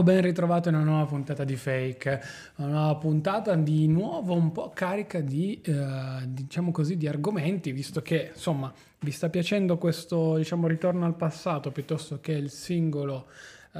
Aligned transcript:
Ciao, 0.00 0.08
ben 0.14 0.22
ritrovato 0.22 0.70
in 0.70 0.76
una 0.76 0.84
nuova 0.84 1.04
puntata 1.04 1.44
di 1.44 1.56
Fake, 1.56 2.22
una 2.56 2.68
nuova 2.68 2.96
puntata 2.96 3.54
di 3.54 3.86
nuovo 3.86 4.32
un 4.32 4.50
po' 4.50 4.70
carica 4.74 5.20
di, 5.20 5.60
eh, 5.62 6.26
diciamo 6.26 6.70
così, 6.70 6.96
di 6.96 7.06
argomenti, 7.06 7.70
visto 7.70 8.00
che 8.00 8.30
insomma 8.32 8.72
vi 9.00 9.10
sta 9.10 9.28
piacendo 9.28 9.76
questo 9.76 10.36
diciamo, 10.36 10.68
ritorno 10.68 11.04
al 11.04 11.16
passato 11.16 11.70
piuttosto 11.70 12.18
che 12.18 12.32
il 12.32 12.48
singolo 12.48 13.26
eh, 13.74 13.78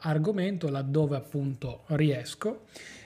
argomento 0.00 0.68
laddove 0.68 1.14
appunto 1.14 1.84
riesco. 1.90 2.62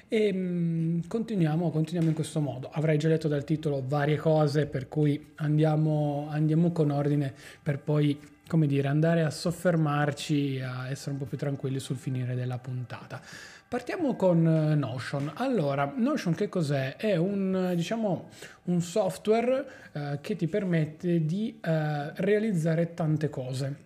E 0.08 0.32
mh, 0.32 0.38
mm, 0.38 1.00
continuiamo, 1.08 1.70
continuiamo, 1.70 2.08
in 2.08 2.14
questo 2.14 2.40
modo. 2.40 2.70
Avrei 2.72 2.96
già 2.96 3.08
letto 3.08 3.28
dal 3.28 3.44
titolo 3.44 3.84
varie 3.86 4.16
cose, 4.16 4.64
per 4.64 4.88
cui 4.88 5.32
andiamo, 5.34 6.26
andiamo 6.30 6.72
con 6.72 6.90
ordine 6.90 7.34
per 7.62 7.80
poi 7.80 8.18
come 8.46 8.66
dire, 8.66 8.88
andare 8.88 9.22
a 9.22 9.30
soffermarci, 9.30 10.60
a 10.60 10.88
essere 10.88 11.12
un 11.12 11.18
po' 11.18 11.24
più 11.24 11.36
tranquilli 11.36 11.80
sul 11.80 11.96
finire 11.96 12.34
della 12.34 12.58
puntata. 12.58 13.20
Partiamo 13.68 14.14
con 14.14 14.46
eh, 14.46 14.74
Notion. 14.76 15.32
Allora, 15.34 15.92
Notion 15.96 16.34
che 16.34 16.48
cos'è? 16.48 16.96
È 16.96 17.16
un, 17.16 17.72
diciamo, 17.74 18.28
un 18.64 18.80
software 18.80 19.66
eh, 19.92 20.18
che 20.20 20.36
ti 20.36 20.46
permette 20.46 21.24
di 21.24 21.58
eh, 21.60 22.12
realizzare 22.14 22.94
tante 22.94 23.28
cose. 23.28 23.85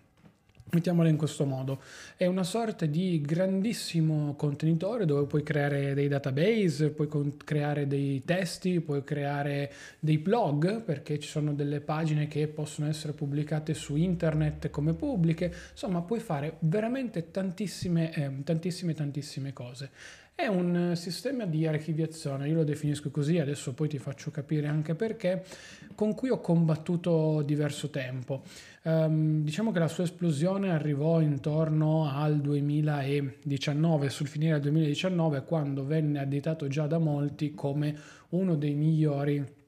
Mettiamola 0.73 1.09
in 1.09 1.17
questo 1.17 1.45
modo, 1.45 1.81
è 2.15 2.25
una 2.27 2.43
sorta 2.43 2.85
di 2.85 3.19
grandissimo 3.19 4.35
contenitore 4.35 5.03
dove 5.03 5.25
puoi 5.25 5.43
creare 5.43 5.93
dei 5.93 6.07
database, 6.07 6.91
puoi 6.91 7.09
creare 7.43 7.87
dei 7.87 8.23
testi, 8.23 8.79
puoi 8.79 9.03
creare 9.03 9.73
dei 9.99 10.17
blog 10.17 10.81
perché 10.81 11.19
ci 11.19 11.27
sono 11.27 11.53
delle 11.53 11.81
pagine 11.81 12.27
che 12.27 12.47
possono 12.47 12.87
essere 12.87 13.11
pubblicate 13.11 13.73
su 13.73 13.97
internet 13.97 14.69
come 14.69 14.93
pubbliche, 14.93 15.53
insomma 15.71 16.03
puoi 16.03 16.21
fare 16.21 16.55
veramente 16.59 17.31
tantissime, 17.31 18.13
eh, 18.13 18.43
tantissime, 18.45 18.93
tantissime 18.93 19.51
cose. 19.51 19.89
È 20.41 20.47
un 20.47 20.93
sistema 20.95 21.45
di 21.45 21.67
archiviazione, 21.67 22.47
io 22.47 22.55
lo 22.55 22.63
definisco 22.63 23.11
così, 23.11 23.37
adesso 23.37 23.75
poi 23.75 23.87
ti 23.87 23.99
faccio 23.99 24.31
capire 24.31 24.65
anche 24.65 24.95
perché, 24.95 25.43
con 25.93 26.15
cui 26.15 26.29
ho 26.29 26.39
combattuto 26.41 27.43
diverso 27.43 27.91
tempo. 27.91 28.41
Um, 28.81 29.43
diciamo 29.43 29.71
che 29.71 29.77
la 29.77 29.87
sua 29.87 30.05
esplosione 30.05 30.71
arrivò 30.71 31.21
intorno 31.21 32.09
al 32.11 32.41
2019, 32.41 34.09
sul 34.09 34.27
finire 34.27 34.53
del 34.53 34.61
2019, 34.61 35.43
quando 35.43 35.85
venne 35.85 36.17
additato 36.17 36.67
già 36.67 36.87
da 36.87 36.97
molti 36.97 37.53
come 37.53 37.95
uno 38.29 38.55
dei 38.55 38.73
migliori 38.73 39.59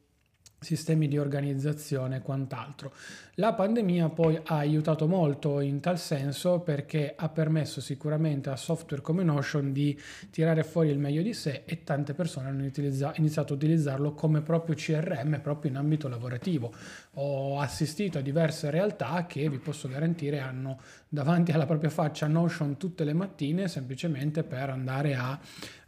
sistemi 0.63 1.07
di 1.07 1.17
organizzazione 1.17 2.17
e 2.17 2.21
quant'altro. 2.21 2.93
La 3.37 3.53
pandemia 3.53 4.09
poi 4.09 4.35
ha 4.35 4.57
aiutato 4.57 5.07
molto 5.07 5.59
in 5.59 5.79
tal 5.79 5.97
senso 5.97 6.59
perché 6.59 7.13
ha 7.15 7.29
permesso 7.29 7.81
sicuramente 7.81 8.49
a 8.49 8.55
software 8.55 9.01
come 9.01 9.23
Notion 9.23 9.73
di 9.73 9.99
tirare 10.29 10.63
fuori 10.63 10.89
il 10.89 10.99
meglio 10.99 11.21
di 11.21 11.33
sé 11.33 11.63
e 11.65 11.83
tante 11.83 12.13
persone 12.13 12.49
hanno 12.49 12.69
iniziato 13.15 13.53
a 13.53 13.55
utilizzarlo 13.55 14.13
come 14.13 14.41
proprio 14.41 14.75
CRM 14.75 15.39
proprio 15.41 15.71
in 15.71 15.77
ambito 15.77 16.07
lavorativo. 16.07 16.73
Ho 17.15 17.59
assistito 17.59 18.19
a 18.19 18.21
diverse 18.21 18.69
realtà 18.69 19.25
che 19.25 19.49
vi 19.49 19.57
posso 19.57 19.87
garantire 19.87 20.39
hanno 20.39 20.79
davanti 21.13 21.51
alla 21.51 21.67
propria 21.67 21.91
faccia 21.91 22.25
Notion 22.25 22.75
tutte 22.77 23.03
le 23.03 23.13
mattine 23.13 23.67
semplicemente 23.67 24.41
per 24.41 24.71
andare 24.71 25.13
a, 25.13 25.39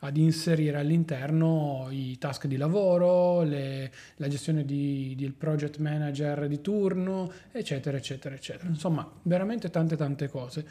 ad 0.02 0.18
inserire 0.18 0.78
all'interno 0.78 1.88
i 1.90 2.16
task 2.20 2.46
di 2.46 2.58
lavoro, 2.58 3.42
le, 3.42 3.92
la 4.18 4.28
gestione 4.28 4.66
di, 4.66 5.16
del 5.18 5.34
project 5.34 5.80
manager 5.80 6.48
di 6.48 6.62
turno, 6.62 7.32
eccetera, 7.52 7.98
eccetera, 7.98 8.36
eccetera. 8.36 8.70
Insomma, 8.70 9.12
veramente 9.24 9.72
tante 9.72 9.96
tante 9.96 10.30
cose. 10.30 10.64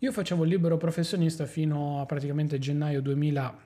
Io 0.00 0.10
facevo 0.10 0.42
il 0.42 0.50
libero 0.50 0.76
professionista 0.76 1.46
fino 1.46 2.00
a 2.00 2.06
praticamente 2.06 2.58
gennaio 2.58 3.00
2000, 3.00 3.58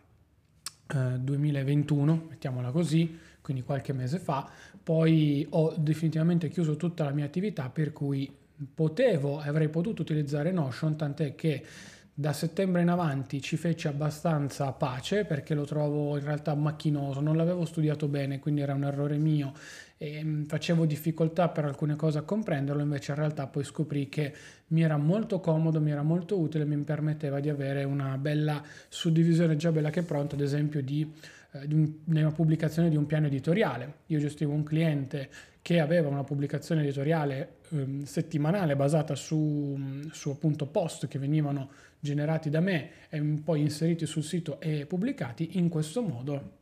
eh, 0.95 1.19
2021, 1.21 2.27
mettiamola 2.29 2.71
così, 2.71 3.19
quindi 3.41 3.63
qualche 3.63 3.95
mese 3.95 4.19
fa, 4.19 4.47
poi 4.83 5.47
ho 5.49 5.75
definitivamente 5.79 6.51
chiuso 6.51 6.77
tutta 6.77 7.05
la 7.05 7.13
mia 7.13 7.25
attività 7.25 7.71
per 7.71 7.95
cui 7.95 8.31
potevo 8.75 9.43
e 9.43 9.49
avrei 9.49 9.69
potuto 9.69 10.03
utilizzare 10.03 10.51
Notion, 10.51 10.97
tant'è 10.97 11.35
che 11.35 11.65
da 12.13 12.33
settembre 12.33 12.83
in 12.83 12.89
avanti 12.89 13.41
ci 13.41 13.57
fece 13.57 13.87
abbastanza 13.87 14.73
pace 14.73 15.25
perché 15.25 15.55
lo 15.55 15.65
trovo 15.65 16.17
in 16.17 16.25
realtà 16.25 16.53
macchinoso, 16.57 17.21
non 17.21 17.37
l'avevo 17.37 17.65
studiato 17.65 18.09
bene, 18.09 18.41
quindi 18.41 18.61
era 18.61 18.75
un 18.75 18.83
errore 18.83 19.19
mio 19.19 19.53
e 19.97 20.25
mm, 20.25 20.45
facevo 20.47 20.85
difficoltà 20.85 21.49
per 21.49 21.65
alcune 21.65 21.95
cose 21.95 22.19
a 22.19 22.23
comprenderlo, 22.23 22.83
invece 22.83 23.13
in 23.13 23.19
realtà 23.19 23.47
poi 23.47 23.63
scoprì 23.63 24.09
che 24.09 24.35
mi 24.69 24.83
era 24.83 24.97
molto 24.97 25.39
comodo, 25.39 25.81
mi 25.81 25.93
era 25.93 26.03
molto 26.03 26.37
utile, 26.39 26.65
mi 26.65 26.77
permetteva 26.79 27.39
di 27.39 27.51
avere 27.51 27.85
una 27.85 28.19
bella 28.19 28.63
suddivisione 28.89 29.55
già 29.55 29.71
bella 29.71 29.91
che 29.91 30.03
pronta, 30.03 30.35
ad 30.35 30.41
esempio 30.41 30.83
di, 30.83 31.09
eh, 31.53 31.67
un, 31.71 31.93
una 32.07 32.33
pubblicazione 32.33 32.89
di 32.89 32.97
un 32.97 33.07
piano 33.07 33.27
editoriale. 33.27 33.95
Io 34.07 34.19
gestivo 34.19 34.53
un 34.53 34.63
cliente 34.63 35.31
che 35.63 35.81
aveva 35.81 36.09
una 36.09 36.25
pubblicazione 36.25 36.83
editoriale 36.83 37.57
eh, 37.71 38.01
settimanale 38.05 38.77
basata 38.77 39.15
su, 39.15 39.79
su 40.13 40.31
appunto 40.31 40.67
post 40.67 41.09
che 41.09 41.19
venivano 41.19 41.71
generati 42.01 42.49
da 42.49 42.61
me 42.61 42.91
e 43.09 43.21
poi 43.21 43.61
inseriti 43.61 44.07
sul 44.07 44.23
sito 44.23 44.61
e 44.61 44.87
pubblicati, 44.87 45.59
in 45.59 45.69
questo 45.69 46.03
modo 46.03 46.57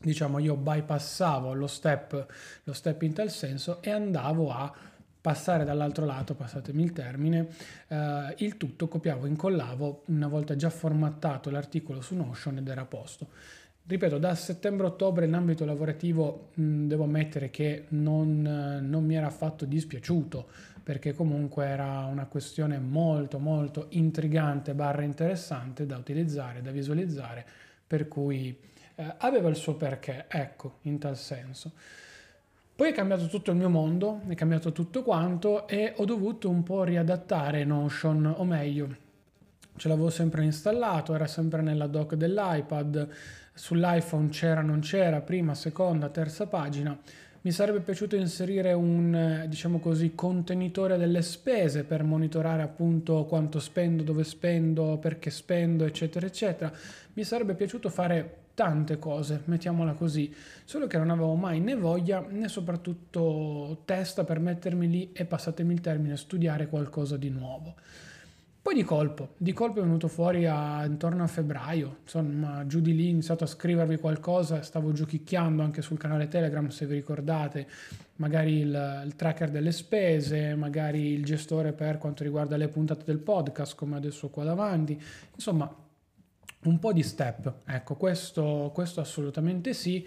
diciamo 0.00 0.38
io 0.38 0.56
bypassavo 0.56 1.54
lo 1.54 1.66
step, 1.66 2.26
lo 2.64 2.72
step 2.72 3.02
in 3.02 3.14
tal 3.14 3.30
senso 3.30 3.80
e 3.82 3.90
andavo 3.90 4.52
a 4.52 4.72
passare 5.20 5.64
dall'altro 5.64 6.04
lato, 6.04 6.36
passatemi 6.36 6.84
il 6.84 6.92
termine, 6.92 7.48
eh, 7.88 8.34
il 8.38 8.56
tutto 8.56 8.86
copiavo, 8.86 9.26
incollavo 9.26 10.04
una 10.06 10.28
volta 10.28 10.54
già 10.54 10.70
formattato 10.70 11.50
l'articolo 11.50 12.00
su 12.00 12.14
Notion 12.14 12.58
ed 12.58 12.68
era 12.68 12.82
a 12.82 12.86
posto. 12.86 13.30
Ripeto, 13.88 14.18
da 14.18 14.34
settembre-ottobre 14.34 15.26
in 15.26 15.34
ambito 15.34 15.64
lavorativo 15.64 16.48
mh, 16.54 16.86
devo 16.88 17.04
ammettere 17.04 17.50
che 17.50 17.84
non, 17.90 18.80
non 18.82 19.04
mi 19.04 19.14
era 19.14 19.28
affatto 19.28 19.64
dispiaciuto, 19.64 20.48
perché 20.82 21.14
comunque 21.14 21.66
era 21.66 22.04
una 22.06 22.26
questione 22.26 22.80
molto 22.80 23.38
molto 23.38 23.86
intrigante 23.90 24.74
barra 24.74 25.02
interessante 25.02 25.86
da 25.86 25.98
utilizzare, 25.98 26.62
da 26.62 26.72
visualizzare, 26.72 27.46
per 27.86 28.08
cui 28.08 28.58
eh, 28.96 29.14
aveva 29.18 29.48
il 29.48 29.54
suo 29.54 29.76
perché, 29.76 30.24
ecco, 30.26 30.78
in 30.82 30.98
tal 30.98 31.16
senso. 31.16 31.70
Poi 32.74 32.90
è 32.90 32.92
cambiato 32.92 33.28
tutto 33.28 33.52
il 33.52 33.56
mio 33.56 33.70
mondo, 33.70 34.22
è 34.26 34.34
cambiato 34.34 34.72
tutto 34.72 35.04
quanto 35.04 35.68
e 35.68 35.94
ho 35.96 36.04
dovuto 36.04 36.50
un 36.50 36.64
po' 36.64 36.82
riadattare 36.82 37.62
Notion, 37.62 38.34
o 38.36 38.42
meglio, 38.42 38.96
ce 39.76 39.86
l'avevo 39.86 40.10
sempre 40.10 40.42
installato, 40.42 41.14
era 41.14 41.28
sempre 41.28 41.62
nella 41.62 41.86
dock 41.86 42.16
dell'iPad, 42.16 43.08
sull'iPhone 43.56 44.28
c'era, 44.28 44.60
non 44.60 44.80
c'era, 44.80 45.20
prima, 45.20 45.54
seconda, 45.54 46.08
terza 46.08 46.46
pagina 46.46 46.96
mi 47.46 47.52
sarebbe 47.52 47.78
piaciuto 47.78 48.16
inserire 48.16 48.72
un, 48.72 49.44
diciamo 49.46 49.78
così, 49.78 50.16
contenitore 50.16 50.98
delle 50.98 51.22
spese 51.22 51.84
per 51.84 52.02
monitorare 52.02 52.62
appunto 52.62 53.24
quanto 53.24 53.60
spendo, 53.60 54.02
dove 54.02 54.24
spendo, 54.24 54.98
perché 54.98 55.30
spendo, 55.30 55.84
eccetera, 55.84 56.26
eccetera. 56.26 56.72
Mi 57.12 57.22
sarebbe 57.22 57.54
piaciuto 57.54 57.88
fare 57.88 58.38
tante 58.54 58.98
cose, 58.98 59.42
mettiamola 59.44 59.92
così, 59.92 60.34
solo 60.64 60.88
che 60.88 60.98
non 60.98 61.10
avevo 61.10 61.36
mai 61.36 61.60
né 61.60 61.76
voglia 61.76 62.26
né 62.28 62.48
soprattutto 62.48 63.82
testa 63.84 64.24
per 64.24 64.40
mettermi 64.40 64.90
lì 64.90 65.12
e 65.12 65.24
passatemi 65.24 65.72
il 65.72 65.80
termine, 65.80 66.16
studiare 66.16 66.66
qualcosa 66.66 67.16
di 67.16 67.30
nuovo. 67.30 67.76
Poi 68.66 68.74
di 68.74 68.82
colpo, 68.82 69.34
di 69.36 69.52
colpo 69.52 69.78
è 69.78 69.82
venuto 69.82 70.08
fuori 70.08 70.44
a, 70.44 70.84
intorno 70.84 71.22
a 71.22 71.28
febbraio, 71.28 71.98
insomma 72.02 72.66
giù 72.66 72.80
di 72.80 72.96
lì 72.96 73.06
ho 73.06 73.10
iniziato 73.10 73.44
a 73.44 73.46
scrivervi 73.46 73.96
qualcosa, 73.96 74.60
stavo 74.62 74.90
giochicchiando 74.90 75.62
anche 75.62 75.82
sul 75.82 75.98
canale 75.98 76.26
Telegram 76.26 76.66
se 76.66 76.84
vi 76.84 76.94
ricordate, 76.94 77.68
magari 78.16 78.54
il, 78.54 79.02
il, 79.04 79.14
tracker 79.14 79.50
delle 79.50 79.70
spese, 79.70 80.56
magari 80.56 81.12
il 81.12 81.24
gestore 81.24 81.74
per 81.74 81.98
quanto 81.98 82.24
riguarda 82.24 82.56
le 82.56 82.66
puntate 82.66 83.04
del 83.04 83.18
podcast 83.18 83.76
come 83.76 83.94
adesso 83.94 84.30
qua 84.30 84.42
davanti, 84.42 85.00
insomma 85.32 85.72
un 86.64 86.78
po' 86.80 86.92
di 86.92 87.04
step, 87.04 87.58
ecco 87.66 87.94
questo, 87.94 88.72
questo 88.74 89.00
assolutamente 89.00 89.74
sì. 89.74 90.04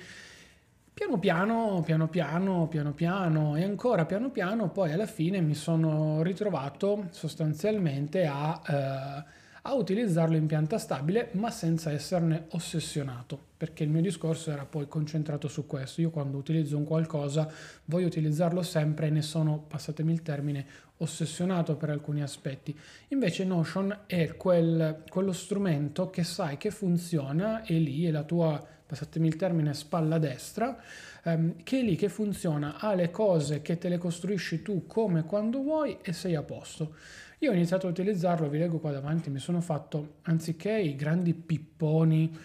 Piano 0.99 1.17
piano, 1.17 1.81
piano 1.85 2.09
piano, 2.09 2.67
piano 2.67 2.91
piano 2.91 3.55
e 3.55 3.63
ancora 3.63 4.03
piano 4.03 4.31
piano, 4.31 4.69
poi 4.69 4.91
alla 4.91 5.05
fine 5.05 5.39
mi 5.39 5.53
sono 5.53 6.21
ritrovato 6.23 7.07
sostanzialmente 7.11 8.25
a, 8.25 8.61
eh, 8.67 9.23
a 9.61 9.73
utilizzarlo 9.75 10.35
in 10.35 10.45
pianta 10.45 10.77
stabile, 10.77 11.29
ma 11.31 11.51
senza 11.51 11.89
esserne 11.89 12.47
ossessionato, 12.49 13.39
perché 13.55 13.85
il 13.85 13.89
mio 13.89 14.01
discorso 14.01 14.51
era 14.51 14.65
poi 14.65 14.89
concentrato 14.89 15.47
su 15.47 15.65
questo. 15.65 16.01
Io 16.01 16.09
quando 16.09 16.35
utilizzo 16.35 16.75
un 16.75 16.83
qualcosa 16.83 17.49
voglio 17.85 18.07
utilizzarlo 18.07 18.61
sempre 18.61 19.07
e 19.07 19.11
ne 19.11 19.21
sono, 19.21 19.57
passatemi 19.57 20.11
il 20.11 20.21
termine, 20.21 20.65
ossessionato 20.97 21.77
per 21.77 21.91
alcuni 21.91 22.21
aspetti. 22.21 22.77
Invece 23.07 23.45
Notion 23.45 23.99
è 24.05 24.35
quel, 24.35 25.03
quello 25.07 25.31
strumento 25.31 26.09
che 26.09 26.25
sai 26.25 26.57
che 26.57 26.71
funziona 26.71 27.63
e 27.63 27.75
lì 27.75 28.03
è 28.03 28.11
la 28.11 28.23
tua 28.23 28.77
passatemi 28.89 29.27
il 29.27 29.35
termine, 29.35 29.75
spalla 29.75 30.17
destra, 30.17 30.75
ehm, 31.23 31.61
che 31.61 31.79
è 31.79 31.83
lì 31.83 31.95
che 31.95 32.09
funziona, 32.09 32.79
ha 32.79 32.95
le 32.95 33.11
cose 33.11 33.61
che 33.61 33.77
te 33.77 33.87
le 33.87 33.99
costruisci 33.99 34.63
tu 34.63 34.87
come 34.87 35.25
quando 35.25 35.61
vuoi 35.61 35.99
e 36.01 36.11
sei 36.11 36.33
a 36.33 36.41
posto. 36.41 36.95
Io 37.39 37.51
ho 37.51 37.53
iniziato 37.53 37.85
a 37.85 37.91
utilizzarlo, 37.91 38.49
vi 38.49 38.57
leggo 38.57 38.79
qua 38.79 38.91
davanti, 38.91 39.29
mi 39.29 39.37
sono 39.37 39.61
fatto, 39.61 40.15
anziché 40.23 40.75
i 40.75 40.95
grandi 40.95 41.35
pipponi 41.35 42.35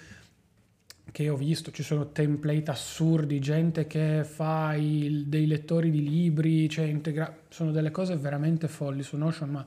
che 1.11 1.31
ho 1.31 1.37
visto, 1.37 1.71
ci 1.71 1.83
sono 1.83 2.11
template 2.13 2.71
assurdi, 2.71 3.41
gente 3.41 3.87
che 3.87 4.23
fa 4.23 4.75
il, 4.75 5.27
dei 5.27 5.47
lettori 5.47 5.91
di 5.91 6.07
libri, 6.07 6.69
cioè 6.69 6.85
integra- 6.85 7.35
sono 7.49 7.71
delle 7.71 7.91
cose 7.91 8.17
veramente 8.17 8.69
folli 8.69 9.03
su 9.03 9.17
Notion, 9.17 9.49
ma 9.49 9.65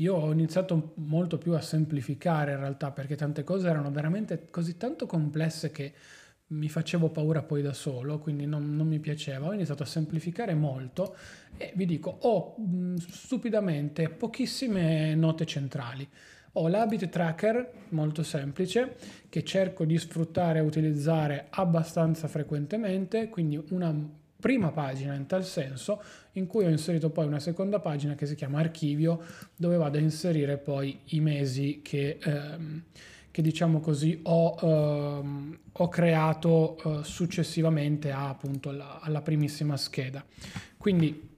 io 0.00 0.14
ho 0.14 0.30
iniziato 0.30 0.92
molto 0.96 1.38
più 1.38 1.54
a 1.54 1.60
semplificare 1.60 2.52
in 2.52 2.58
realtà 2.58 2.90
perché 2.90 3.16
tante 3.16 3.42
cose 3.42 3.68
erano 3.68 3.90
veramente 3.90 4.46
così 4.50 4.76
tanto 4.76 5.06
complesse 5.06 5.72
che 5.72 5.92
mi 6.48 6.68
facevo 6.68 7.10
paura 7.10 7.42
poi 7.42 7.60
da 7.60 7.74
solo, 7.74 8.18
quindi 8.18 8.46
non, 8.46 8.74
non, 8.74 8.86
mi 8.86 8.98
piaceva. 8.98 9.48
Ho 9.48 9.52
iniziato 9.52 9.82
a 9.82 9.86
semplificare 9.86 10.54
molto 10.54 11.16
e 11.56 11.72
vi 11.74 11.84
dico, 11.84 12.18
ho 12.22 12.54
mh, 12.56 12.96
stupidamente 12.96 14.08
pochissime 14.08 15.14
note 15.14 15.44
centrali. 15.44 16.08
Ho 16.52 16.68
l'habit 16.68 17.08
tracker 17.08 17.72
molto 17.90 18.22
semplice 18.22 18.96
che 19.28 19.44
cerco 19.44 19.84
di 19.84 19.98
sfruttare 19.98 20.58
e 20.58 20.62
utilizzare 20.62 21.46
abbastanza 21.50 22.26
frequentemente, 22.26 23.28
quindi 23.28 23.62
una 23.70 23.94
prima 24.40 24.70
pagina 24.70 25.14
in 25.14 25.26
tal 25.26 25.44
senso, 25.44 26.02
in 26.32 26.46
cui 26.46 26.64
ho 26.64 26.68
inserito 26.70 27.10
poi 27.10 27.26
una 27.26 27.40
seconda 27.40 27.80
pagina 27.80 28.14
che 28.14 28.24
si 28.24 28.34
chiama 28.34 28.60
archivio, 28.60 29.20
dove 29.54 29.76
vado 29.76 29.98
a 29.98 30.00
inserire 30.00 30.56
poi 30.56 30.98
i 31.06 31.20
mesi 31.20 31.80
che... 31.82 32.18
Ehm, 32.22 32.84
che 33.38 33.42
diciamo 33.42 33.78
così 33.78 34.18
ho, 34.24 34.56
ehm, 34.60 35.58
ho 35.70 35.88
creato 35.88 36.76
eh, 36.82 37.04
successivamente 37.04 38.10
a, 38.10 38.30
appunto 38.30 38.72
la, 38.72 38.98
alla 39.00 39.22
primissima 39.22 39.76
scheda. 39.76 40.24
Quindi 40.76 41.36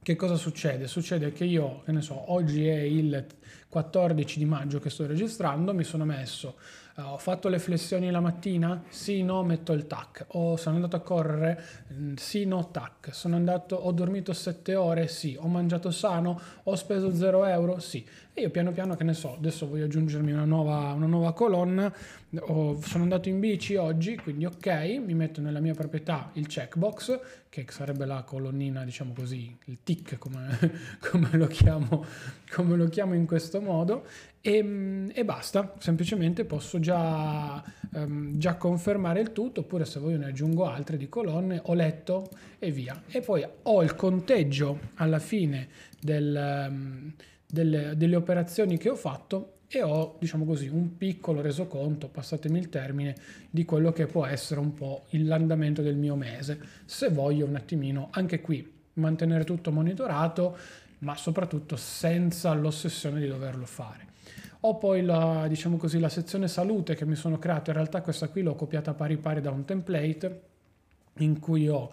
che 0.00 0.14
cosa 0.14 0.36
succede? 0.36 0.86
Succede 0.86 1.32
che 1.32 1.44
io, 1.44 1.82
che 1.84 1.90
ne 1.90 2.02
so, 2.02 2.32
oggi 2.32 2.68
è 2.68 2.82
il 2.82 3.26
14 3.68 4.38
di 4.38 4.44
maggio 4.44 4.78
che 4.78 4.90
sto 4.90 5.06
registrando, 5.06 5.74
mi 5.74 5.82
sono 5.82 6.04
messo 6.04 6.54
Uh, 6.96 7.14
ho 7.14 7.18
fatto 7.18 7.48
le 7.48 7.58
flessioni 7.58 8.08
la 8.12 8.20
mattina? 8.20 8.84
Sì, 8.88 9.24
no, 9.24 9.42
metto 9.42 9.72
il 9.72 9.88
tac. 9.88 10.26
O 10.28 10.56
sono 10.56 10.76
andato 10.76 10.94
a 10.94 11.00
correre? 11.00 11.60
Mm, 11.92 12.14
sì, 12.14 12.44
no, 12.44 12.70
tac. 12.70 13.12
Sono 13.12 13.34
andato, 13.34 13.74
ho 13.74 13.90
dormito 13.90 14.32
7 14.32 14.76
ore? 14.76 15.08
Sì. 15.08 15.36
Ho 15.36 15.48
mangiato 15.48 15.90
sano? 15.90 16.40
Ho 16.62 16.76
speso 16.76 17.12
0 17.12 17.46
euro? 17.46 17.80
Sì. 17.80 18.06
E 18.36 18.40
io 18.40 18.50
piano 18.50 18.72
piano, 18.72 18.96
che 18.96 19.04
ne 19.04 19.14
so, 19.14 19.34
adesso 19.34 19.68
voglio 19.68 19.84
aggiungermi 19.84 20.32
una 20.32 20.44
nuova, 20.44 20.92
una 20.92 21.06
nuova 21.06 21.32
colonna. 21.32 21.94
Ho, 22.40 22.82
sono 22.82 23.04
andato 23.04 23.28
in 23.28 23.38
bici 23.38 23.76
oggi, 23.76 24.16
quindi 24.16 24.44
ok, 24.44 25.00
mi 25.06 25.14
metto 25.14 25.40
nella 25.40 25.60
mia 25.60 25.72
proprietà 25.72 26.30
il 26.32 26.48
checkbox, 26.48 27.20
che 27.48 27.64
sarebbe 27.68 28.04
la 28.06 28.24
colonnina, 28.24 28.82
diciamo 28.82 29.12
così, 29.12 29.56
il 29.66 29.78
tick, 29.84 30.18
come, 30.18 30.58
come, 30.98 31.28
lo, 31.34 31.46
chiamo, 31.46 32.04
come 32.50 32.74
lo 32.74 32.88
chiamo 32.88 33.14
in 33.14 33.24
questo 33.24 33.60
modo. 33.60 34.04
E, 34.40 35.12
e, 35.12 35.24
basta, 35.24 35.72
semplicemente 35.78 36.44
posso 36.44 36.80
già, 36.80 37.62
um, 37.92 38.36
già, 38.36 38.56
confermare 38.56 39.20
il 39.20 39.30
tutto, 39.30 39.60
oppure 39.60 39.84
se 39.84 40.00
voglio 40.00 40.18
ne 40.18 40.26
aggiungo 40.26 40.66
altre 40.66 40.96
di 40.96 41.08
colonne, 41.08 41.60
ho 41.62 41.74
letto 41.74 42.28
e 42.58 42.72
via. 42.72 43.00
E 43.06 43.20
poi 43.20 43.46
ho 43.62 43.80
il 43.84 43.94
conteggio 43.94 44.90
alla 44.96 45.20
fine 45.20 45.68
del, 46.00 46.66
um, 46.68 47.12
delle, 47.46 47.96
delle, 47.96 48.16
operazioni 48.16 48.78
che 48.78 48.90
ho 48.90 48.96
fatto 48.96 49.58
e 49.68 49.82
ho, 49.82 50.16
diciamo 50.18 50.44
così, 50.44 50.68
un 50.68 50.96
piccolo 50.96 51.40
resoconto, 51.40 52.08
passatemi 52.08 52.58
il 52.58 52.68
termine, 52.68 53.14
di 53.50 53.64
quello 53.64 53.92
che 53.92 54.06
può 54.06 54.24
essere 54.26 54.60
un 54.60 54.74
po' 54.74 55.04
l'andamento 55.10 55.82
del 55.82 55.96
mio 55.96 56.16
mese. 56.16 56.60
Se 56.84 57.08
voglio 57.08 57.46
un 57.46 57.56
attimino, 57.56 58.08
anche 58.12 58.40
qui, 58.40 58.72
mantenere 58.94 59.44
tutto 59.44 59.72
monitorato, 59.72 60.56
ma 60.98 61.16
soprattutto 61.16 61.76
senza 61.76 62.52
l'ossessione 62.52 63.20
di 63.20 63.26
doverlo 63.26 63.66
fare. 63.66 64.12
Ho 64.60 64.76
poi 64.78 65.02
la, 65.02 65.46
diciamo 65.48 65.76
così, 65.76 65.98
la 65.98 66.08
sezione 66.08 66.48
salute 66.48 66.94
che 66.94 67.04
mi 67.04 67.16
sono 67.16 67.38
creato, 67.38 67.70
in 67.70 67.76
realtà 67.76 68.00
questa 68.00 68.28
qui 68.28 68.42
l'ho 68.42 68.54
copiata 68.54 68.94
pari 68.94 69.18
pari 69.18 69.40
da 69.40 69.50
un 69.50 69.64
template 69.64 70.42
in 71.18 71.38
cui 71.38 71.68
ho 71.68 71.92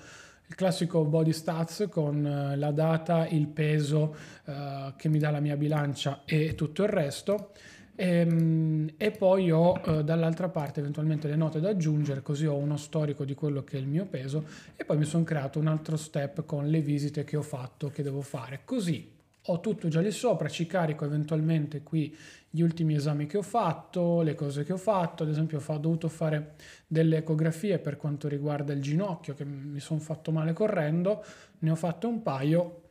il 0.51 0.57
classico 0.57 1.06
body 1.06 1.31
stats 1.31 1.88
con 1.89 2.25
eh, 2.25 2.57
la 2.57 2.71
data, 2.71 3.25
il 3.25 3.48
peso 3.48 4.15
uh, 4.44 4.94
che 4.98 5.07
mi 5.07 5.18
dà 5.18 5.31
la 5.31 5.39
mia 5.39 5.56
bilancia 5.56 6.24
e 6.25 6.56
tutto 6.56 6.83
il 6.83 6.89
resto. 6.89 7.51
E, 7.95 8.06
ehm, 8.06 8.94
e 8.98 9.12
poi 9.12 9.50
ho 9.50 9.80
uh, 9.81 10.01
dall'altra 10.03 10.50
parte 10.50 10.81
eventualmente 10.81 11.30
le 11.30 11.38
note 11.38 11.62
da 11.62 11.69
aggiungere, 11.69 12.21
così 12.21 12.45
ho 12.45 12.57
uno 12.57 12.75
storico 12.75 13.24
di 13.24 13.33
quello 13.33 13.63
che 13.63 13.77
è 13.77 13.80
il 13.80 13.88
mio 13.88 14.06
peso 14.06 14.44
e 14.75 14.83
poi 14.83 14.98
mi 14.98 15.06
sono 15.06 15.24
creato 15.24 15.57
un 15.57 15.68
altro 15.68 15.95
step 15.95 16.45
con 16.45 16.68
le 16.68 16.81
visite 16.81 17.24
che 17.24 17.38
ho 17.38 17.42
fatto, 17.42 17.88
che 17.88 18.04
devo 18.04 18.21
fare. 18.21 18.62
Così 18.65 19.19
ho 19.51 19.59
tutto 19.59 19.88
già 19.88 20.01
lì 20.01 20.12
sopra, 20.12 20.48
ci 20.48 20.65
carico 20.65 21.06
eventualmente 21.06 21.83
qui 21.83 22.15
gli 22.50 22.62
ultimi 22.62 22.95
esami 22.95 23.27
che 23.27 23.38
ho 23.38 23.42
fatto, 23.42 24.21
le 24.21 24.36
cose 24.36 24.63
che 24.63 24.74
ho 24.74 24.77
fatto, 24.77 25.24
ad 25.24 25.30
esempio 25.30 25.62
ho 25.65 25.77
dovuto 25.77 26.09
fare 26.09 26.56
delle 26.88 27.18
ecografie 27.18 27.80
per 27.80 27.98
quanto 27.98 28.27
riguarda 28.27 28.74
il 28.74 28.81
ginocchio 28.81 29.33
che 29.33 29.45
mi 29.45 29.80
sono 29.80 30.00
fatto 30.00 30.31
male 30.31 30.53
correndo, 30.53 31.24
ne 31.59 31.71
ho 31.71 31.75
fatte 31.75 32.07
un 32.07 32.21
paio, 32.21 32.81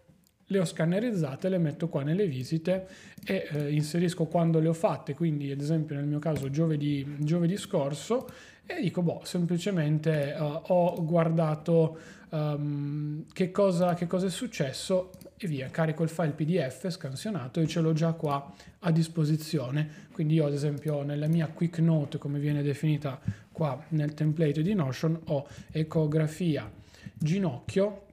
le 0.46 0.58
ho 0.58 0.64
scannerizzate, 0.64 1.48
le 1.48 1.58
metto 1.58 1.88
qua 1.88 2.02
nelle 2.02 2.26
visite 2.26 2.88
e 3.24 3.48
eh, 3.50 3.72
inserisco 3.72 4.24
quando 4.26 4.58
le 4.58 4.68
ho 4.68 4.72
fatte, 4.72 5.14
quindi 5.14 5.50
ad 5.50 5.60
esempio 5.60 5.94
nel 5.94 6.06
mio 6.06 6.18
caso 6.18 6.50
giovedì, 6.50 7.16
giovedì 7.20 7.56
scorso 7.56 8.28
e 8.66 8.80
dico 8.80 9.02
boh, 9.02 9.20
semplicemente 9.24 10.34
uh, 10.38 10.62
ho 10.68 11.04
guardato 11.04 11.98
um, 12.30 13.24
che, 13.32 13.50
cosa, 13.50 13.94
che 13.94 14.06
cosa 14.06 14.26
è 14.26 14.30
successo 14.30 15.10
e 15.42 15.46
via, 15.46 15.70
carico 15.70 16.02
il 16.02 16.10
file 16.10 16.32
PDF 16.32 16.90
scansionato 16.90 17.60
e 17.60 17.66
ce 17.66 17.80
l'ho 17.80 17.94
già 17.94 18.12
qua 18.12 18.52
a 18.80 18.90
disposizione. 18.90 20.08
Quindi 20.12 20.34
io 20.34 20.44
ad 20.44 20.52
esempio 20.52 21.02
nella 21.02 21.28
mia 21.28 21.48
quick 21.48 21.78
note, 21.78 22.18
come 22.18 22.38
viene 22.38 22.62
definita 22.62 23.18
qua 23.50 23.82
nel 23.88 24.12
template 24.12 24.60
di 24.60 24.74
Notion, 24.74 25.18
ho 25.28 25.46
ecografia 25.70 26.70
ginocchio 27.16 28.04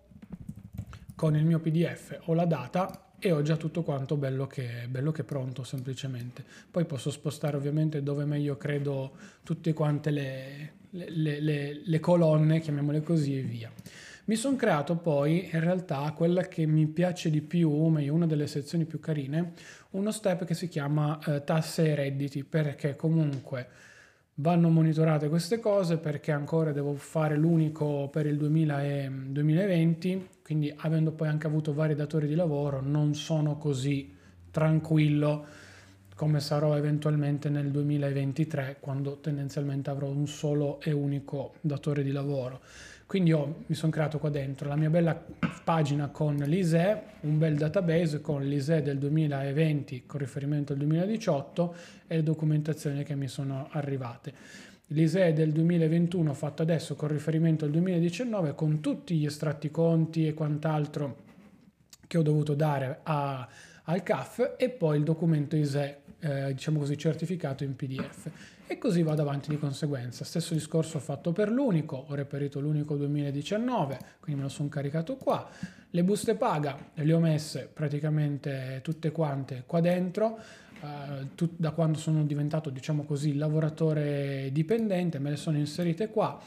con 1.15 1.35
il 1.35 1.43
mio 1.43 1.59
PDF, 1.59 2.17
ho 2.25 2.33
la 2.33 2.45
data 2.45 3.09
e 3.19 3.31
ho 3.33 3.41
già 3.41 3.57
tutto 3.57 3.83
quanto 3.83 4.15
bello 4.15 4.47
che, 4.47 4.87
bello 4.87 5.11
che 5.11 5.25
pronto 5.25 5.63
semplicemente. 5.63 6.45
Poi 6.71 6.85
posso 6.85 7.11
spostare 7.11 7.57
ovviamente 7.57 8.03
dove 8.03 8.23
meglio 8.23 8.55
credo 8.55 9.17
tutte 9.43 9.73
quante 9.73 10.11
le, 10.11 10.73
le, 10.91 11.41
le, 11.41 11.81
le 11.83 11.99
colonne, 11.99 12.61
chiamiamole 12.61 13.01
così 13.01 13.37
e 13.37 13.41
via. 13.41 13.69
Mi 14.27 14.35
sono 14.35 14.57
creato 14.57 14.97
poi 14.97 15.49
in 15.53 15.61
realtà 15.61 16.11
quella 16.11 16.41
che 16.41 16.65
mi 16.65 16.85
piace 16.87 17.29
di 17.29 17.41
più, 17.41 17.71
meglio 17.85 18.13
una 18.13 18.25
delle 18.25 18.47
sezioni 18.47 18.83
più 18.83 18.99
carine, 18.99 19.53
uno 19.91 20.11
step 20.11 20.43
che 20.43 20.53
si 20.53 20.67
chiama 20.67 21.17
eh, 21.25 21.45
tasse 21.45 21.87
e 21.87 21.95
redditi, 21.95 22.43
perché 22.43 22.97
comunque 22.97 23.69
vanno 24.35 24.67
monitorate 24.67 25.29
queste 25.29 25.59
cose 25.59 25.97
perché 25.97 26.33
ancora 26.33 26.73
devo 26.73 26.95
fare 26.95 27.37
l'unico 27.37 28.09
per 28.09 28.25
il 28.25 28.35
2000 28.35 28.83
e 28.83 29.09
2020, 29.09 30.27
quindi 30.43 30.73
avendo 30.75 31.13
poi 31.13 31.29
anche 31.29 31.47
avuto 31.47 31.73
vari 31.73 31.95
datori 31.95 32.27
di 32.27 32.35
lavoro 32.35 32.81
non 32.81 33.15
sono 33.15 33.57
così 33.57 34.13
tranquillo 34.51 35.45
come 36.15 36.39
sarò 36.39 36.75
eventualmente 36.75 37.47
nel 37.47 37.69
2023 37.69 38.77
quando 38.79 39.19
tendenzialmente 39.19 39.91
avrò 39.91 40.07
un 40.07 40.27
solo 40.27 40.81
e 40.81 40.91
unico 40.91 41.53
datore 41.61 42.03
di 42.03 42.11
lavoro. 42.11 42.59
Quindi 43.07 43.31
ho, 43.31 43.63
mi 43.67 43.75
sono 43.75 43.89
creato 43.89 44.19
qua 44.19 44.29
dentro 44.29 44.67
la 44.67 44.75
mia 44.75 44.89
bella 44.89 45.17
pagina 45.63 46.09
con 46.09 46.35
l'ISE, 46.35 47.03
un 47.21 47.37
bel 47.37 47.55
database 47.55 48.19
con 48.19 48.43
l'ISE 48.43 48.81
del 48.81 48.97
2020 48.97 50.03
con 50.05 50.19
riferimento 50.19 50.73
al 50.73 50.79
2018 50.79 51.75
e 52.05 52.17
le 52.17 52.23
documentazioni 52.23 53.03
che 53.03 53.15
mi 53.15 53.29
sono 53.29 53.69
arrivate. 53.71 54.33
L'ISE 54.87 55.31
del 55.31 55.53
2021 55.53 56.33
fatto 56.33 56.63
adesso 56.63 56.95
con 56.95 57.07
riferimento 57.07 57.63
al 57.63 57.71
2019 57.71 58.53
con 58.55 58.81
tutti 58.81 59.15
gli 59.15 59.25
estratti 59.25 59.71
conti 59.71 60.27
e 60.27 60.33
quant'altro 60.33 61.15
che 62.07 62.17
ho 62.17 62.21
dovuto 62.21 62.55
dare 62.55 62.99
a, 63.03 63.47
al 63.83 64.03
CAF 64.03 64.55
e 64.57 64.69
poi 64.69 64.97
il 64.97 65.03
documento 65.05 65.55
ISE 65.55 65.99
eh, 66.19 66.53
diciamo 66.53 66.79
così, 66.79 66.97
certificato 66.97 67.63
in 67.63 67.75
PDF. 67.77 68.29
E 68.69 68.77
così 68.77 69.01
vado 69.01 69.21
avanti 69.21 69.49
di 69.49 69.57
conseguenza. 69.57 70.25
Stesso 70.25 70.53
discorso 70.53 70.97
ho 70.97 70.99
fatto 70.99 71.31
per 71.31 71.49
l'unico, 71.49 72.05
ho 72.09 72.15
reperito 72.15 72.59
l'unico 72.59 72.97
2019, 72.97 73.97
quindi 74.19 74.41
me 74.41 74.47
lo 74.47 74.53
sono 74.53 74.67
caricato 74.67 75.15
qua. 75.15 75.47
Le 75.89 76.03
buste 76.03 76.35
paga 76.35 76.77
le 76.93 77.13
ho 77.13 77.19
messe 77.19 77.69
praticamente 77.73 78.81
tutte 78.83 79.11
quante 79.11 79.63
qua 79.65 79.79
dentro. 79.79 80.37
Uh, 80.81 81.33
tut- 81.33 81.55
da 81.55 81.71
quando 81.71 81.97
sono 81.97 82.23
diventato, 82.25 82.69
diciamo 82.69 83.03
così, 83.05 83.35
lavoratore 83.35 84.49
dipendente, 84.51 85.17
me 85.17 85.29
le 85.29 85.37
sono 85.37 85.57
inserite 85.57 86.09
qua 86.09 86.37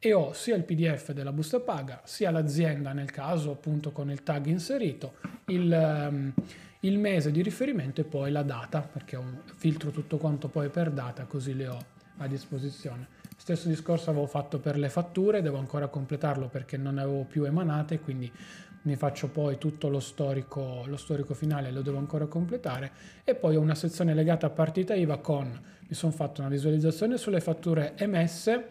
e 0.00 0.12
ho 0.12 0.32
sia 0.32 0.56
il 0.56 0.64
PDF 0.64 1.12
della 1.12 1.32
busta 1.32 1.60
paga, 1.60 2.00
sia 2.04 2.30
l'azienda 2.32 2.92
nel 2.92 3.10
caso 3.10 3.52
appunto 3.52 3.92
con 3.92 4.10
il 4.10 4.24
tag 4.24 4.46
inserito, 4.46 5.14
il, 5.46 6.08
um, 6.10 6.32
il 6.88 6.98
mese 6.98 7.30
di 7.30 7.42
riferimento 7.42 8.00
e 8.00 8.04
poi 8.04 8.30
la 8.30 8.42
data, 8.42 8.80
perché 8.80 9.18
filtro 9.56 9.90
tutto 9.90 10.16
quanto 10.16 10.48
poi 10.48 10.68
per 10.68 10.90
data, 10.90 11.24
così 11.24 11.54
le 11.54 11.68
ho 11.68 11.78
a 12.18 12.26
disposizione. 12.26 13.16
Stesso 13.36 13.68
discorso 13.68 14.10
avevo 14.10 14.26
fatto 14.26 14.58
per 14.58 14.76
le 14.76 14.88
fatture, 14.88 15.42
devo 15.42 15.58
ancora 15.58 15.86
completarlo 15.86 16.48
perché 16.48 16.76
non 16.76 16.94
ne 16.94 17.02
avevo 17.02 17.24
più 17.24 17.44
emanate, 17.44 18.00
quindi 18.00 18.30
mi 18.82 18.96
faccio 18.96 19.28
poi 19.28 19.58
tutto 19.58 19.88
lo 19.88 20.00
storico, 20.00 20.84
lo 20.86 20.96
storico 20.96 21.34
finale, 21.34 21.70
lo 21.70 21.82
devo 21.82 21.98
ancora 21.98 22.26
completare 22.26 22.90
e 23.24 23.34
poi 23.34 23.56
ho 23.56 23.60
una 23.60 23.74
sezione 23.74 24.14
legata 24.14 24.46
a 24.46 24.50
partita 24.50 24.94
IVA 24.94 25.18
con, 25.18 25.48
mi 25.86 25.94
sono 25.94 26.12
fatto 26.12 26.40
una 26.40 26.50
visualizzazione 26.50 27.16
sulle 27.16 27.40
fatture 27.40 27.96
emesse, 27.96 28.68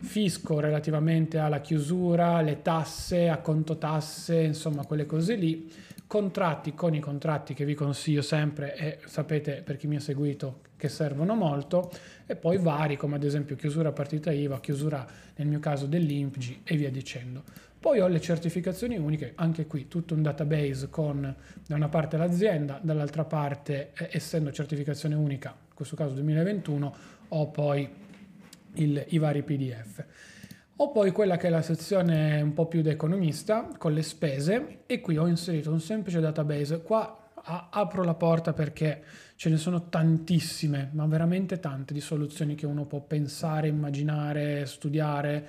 fisco 0.00 0.60
relativamente 0.60 1.38
alla 1.38 1.60
chiusura, 1.60 2.40
le 2.40 2.62
tasse, 2.62 3.28
a 3.28 3.38
conto 3.38 3.78
tasse, 3.78 4.40
insomma 4.40 4.84
quelle 4.84 5.06
cose 5.06 5.34
lì, 5.34 5.70
contratti 6.08 6.74
con 6.74 6.94
i 6.94 7.00
contratti 7.00 7.52
che 7.52 7.66
vi 7.66 7.74
consiglio 7.74 8.22
sempre 8.22 8.74
e 8.74 8.98
sapete 9.04 9.62
per 9.62 9.76
chi 9.76 9.86
mi 9.86 9.96
ha 9.96 10.00
seguito 10.00 10.62
che 10.76 10.88
servono 10.88 11.34
molto 11.34 11.90
e 12.26 12.34
poi 12.34 12.56
vari 12.56 12.96
come 12.96 13.16
ad 13.16 13.24
esempio 13.24 13.56
chiusura 13.56 13.92
partita 13.92 14.32
IVA, 14.32 14.58
chiusura 14.58 15.06
nel 15.36 15.46
mio 15.46 15.60
caso 15.60 15.86
dell'INPG 15.86 16.60
e 16.64 16.76
via 16.76 16.90
dicendo. 16.90 17.44
Poi 17.78 18.00
ho 18.00 18.08
le 18.08 18.20
certificazioni 18.20 18.96
uniche, 18.96 19.32
anche 19.36 19.66
qui 19.66 19.86
tutto 19.86 20.14
un 20.14 20.22
database 20.22 20.88
con 20.88 21.34
da 21.66 21.74
una 21.74 21.88
parte 21.88 22.16
l'azienda, 22.16 22.80
dall'altra 22.82 23.24
parte 23.24 23.92
essendo 23.94 24.50
certificazione 24.50 25.14
unica, 25.14 25.50
in 25.50 25.74
questo 25.74 25.94
caso 25.94 26.14
2021, 26.14 26.96
ho 27.28 27.50
poi 27.50 27.88
il, 28.74 29.04
i 29.08 29.18
vari 29.18 29.42
PDF. 29.42 30.04
Ho 30.80 30.92
poi 30.92 31.10
quella 31.10 31.36
che 31.36 31.48
è 31.48 31.50
la 31.50 31.60
sezione 31.60 32.40
un 32.40 32.54
po' 32.54 32.66
più 32.66 32.82
da 32.82 32.90
economista 32.90 33.68
con 33.76 33.92
le 33.92 34.02
spese 34.02 34.82
e 34.86 35.00
qui 35.00 35.16
ho 35.16 35.26
inserito 35.26 35.72
un 35.72 35.80
semplice 35.80 36.20
database. 36.20 36.82
Qua 36.82 37.30
a, 37.34 37.66
apro 37.68 38.04
la 38.04 38.14
porta 38.14 38.52
perché 38.52 39.02
ce 39.34 39.50
ne 39.50 39.56
sono 39.56 39.88
tantissime, 39.88 40.90
ma 40.92 41.04
veramente 41.06 41.58
tante 41.58 41.92
di 41.92 42.00
soluzioni 42.00 42.54
che 42.54 42.64
uno 42.64 42.84
può 42.84 43.00
pensare, 43.00 43.66
immaginare, 43.66 44.66
studiare, 44.66 45.48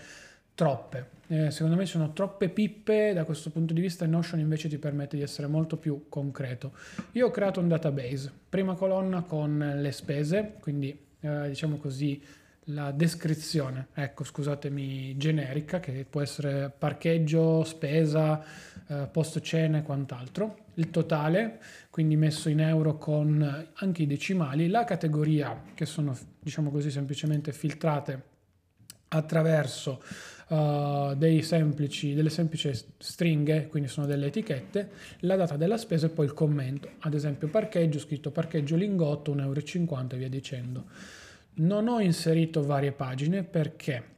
troppe. 0.55 1.09
Eh, 1.27 1.51
secondo 1.51 1.75
me 1.75 1.86
sono 1.86 2.12
troppe 2.12 2.50
pippe, 2.50 3.13
da 3.13 3.24
questo 3.24 3.51
punto 3.51 3.71
di 3.71 3.81
vista 3.81 4.07
Notion 4.07 4.39
invece 4.39 4.67
ti 4.67 4.79
permette 4.79 5.15
di 5.15 5.21
essere 5.21 5.45
molto 5.45 5.77
più 5.77 6.05
concreto. 6.09 6.71
Io 7.12 7.27
ho 7.27 7.31
creato 7.31 7.59
un 7.59 7.67
database, 7.67 8.31
prima 8.50 8.74
colonna 8.74 9.21
con 9.21 9.74
le 9.75 9.91
spese, 9.91 10.55
quindi 10.59 11.05
eh, 11.19 11.50
diciamo 11.50 11.77
così 11.77 12.19
la 12.70 12.92
descrizione, 12.92 13.88
ecco 13.94 14.24
scusatemi, 14.24 15.18
generica, 15.18 15.80
che 15.80 16.06
può 16.10 16.22
essere 16.22 16.72
parcheggio, 16.76 17.64
spesa, 17.64 18.44
eh, 18.88 19.08
post 19.12 19.40
cena 19.42 19.80
e 19.80 19.84
quant'altro, 19.84 20.66
il 20.76 20.90
totale, 20.90 21.60
quindi 21.90 22.16
messo 22.16 22.50
in 22.50 22.60
euro 22.60 22.98
con 22.98 23.68
anche 23.74 24.02
i 24.04 24.08
decimali, 24.08 24.68
la 24.68 24.84
categoria, 24.84 25.64
che 25.74 25.86
sono 25.86 26.18
diciamo 26.40 26.70
così 26.70 26.92
semplicemente 26.92 27.52
filtrate 27.52 28.24
attraverso 29.10 30.04
uh, 30.50 31.42
semplici, 31.42 32.14
delle 32.14 32.30
semplici 32.30 32.72
stringhe, 32.98 33.68
quindi 33.68 33.90
sono 33.90 34.06
delle 34.06 34.28
etichette, 34.28 34.92
la 35.22 35.36
data 35.36 35.58
della 35.58 35.78
spesa 35.78 36.06
e 36.06 36.10
poi 36.10 36.26
il 36.26 36.34
commento, 36.34 36.90
ad 37.00 37.16
esempio 37.16 37.48
parcheggio, 37.48 37.98
scritto 37.98 38.30
parcheggio 38.30 38.76
lingotto, 38.76 39.34
1,50 39.34 39.42
euro 39.42 40.10
e 40.12 40.18
via 40.18 40.30
dicendo. 40.30 40.86
Non 41.56 41.88
ho 41.88 42.00
inserito 42.00 42.63
varie 42.63 42.91
pagine 42.91 43.44
perché 43.44 44.18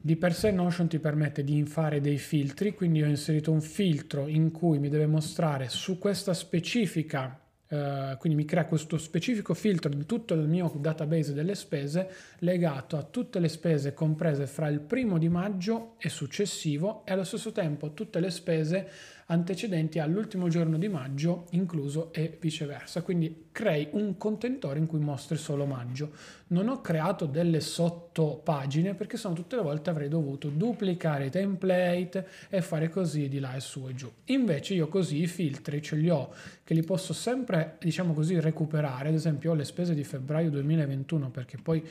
di 0.00 0.16
per 0.16 0.32
sé 0.32 0.50
Notion 0.50 0.88
ti 0.88 0.98
permette 0.98 1.44
di 1.44 1.62
fare 1.64 2.00
dei 2.00 2.18
filtri, 2.18 2.72
quindi 2.72 3.02
ho 3.02 3.06
inserito 3.06 3.52
un 3.52 3.60
filtro 3.60 4.26
in 4.26 4.50
cui 4.50 4.78
mi 4.78 4.88
deve 4.88 5.06
mostrare 5.06 5.68
su 5.68 5.98
questa 5.98 6.32
specifica 6.32 7.40
Uh, 7.68 8.16
quindi 8.16 8.38
mi 8.38 8.46
crea 8.46 8.64
questo 8.64 8.96
specifico 8.96 9.52
filtro 9.52 9.90
di 9.90 10.06
tutto 10.06 10.32
il 10.32 10.48
mio 10.48 10.72
database 10.78 11.34
delle 11.34 11.54
spese 11.54 12.08
legato 12.38 12.96
a 12.96 13.02
tutte 13.02 13.40
le 13.40 13.48
spese 13.48 13.92
comprese 13.92 14.46
fra 14.46 14.68
il 14.68 14.80
primo 14.80 15.18
di 15.18 15.28
maggio 15.28 15.96
e 15.98 16.08
successivo 16.08 17.04
e 17.04 17.12
allo 17.12 17.24
stesso 17.24 17.52
tempo 17.52 17.92
tutte 17.92 18.20
le 18.20 18.30
spese 18.30 18.88
antecedenti 19.30 19.98
all'ultimo 19.98 20.48
giorno 20.48 20.78
di 20.78 20.88
maggio 20.88 21.46
incluso 21.50 22.12
e 22.12 22.36
viceversa. 22.40 23.02
Quindi 23.02 23.48
crei 23.52 23.88
un 23.92 24.16
contenitore 24.16 24.78
in 24.78 24.86
cui 24.86 25.00
mostri 25.00 25.36
solo 25.36 25.66
maggio. 25.66 26.12
Non 26.48 26.68
ho 26.68 26.80
creato 26.80 27.26
delle 27.26 27.60
sottopagine 27.60 28.94
perché 28.94 29.16
sono 29.16 29.34
tutte 29.34 29.56
le 29.56 29.62
volte 29.62 29.90
avrei 29.90 30.08
dovuto 30.08 30.48
duplicare 30.48 31.26
i 31.26 31.30
template 31.30 32.26
e 32.48 32.62
fare 32.62 32.88
così 32.88 33.28
di 33.28 33.38
là 33.38 33.54
e 33.54 33.60
su 33.60 33.86
e 33.88 33.94
giù. 33.94 34.10
Invece 34.26 34.74
io 34.74 34.88
così 34.88 35.20
i 35.20 35.26
filtri 35.26 35.82
ce 35.82 35.96
li 35.96 36.08
ho 36.08 36.32
che 36.64 36.72
li 36.72 36.82
posso 36.82 37.12
sempre, 37.12 37.76
diciamo 37.80 38.14
così, 38.14 38.40
recuperare. 38.40 39.08
Ad 39.08 39.14
esempio 39.14 39.50
ho 39.50 39.54
le 39.54 39.64
spese 39.64 39.94
di 39.94 40.04
febbraio 40.04 40.50
2021 40.50 41.30
perché 41.30 41.58
poi 41.58 41.86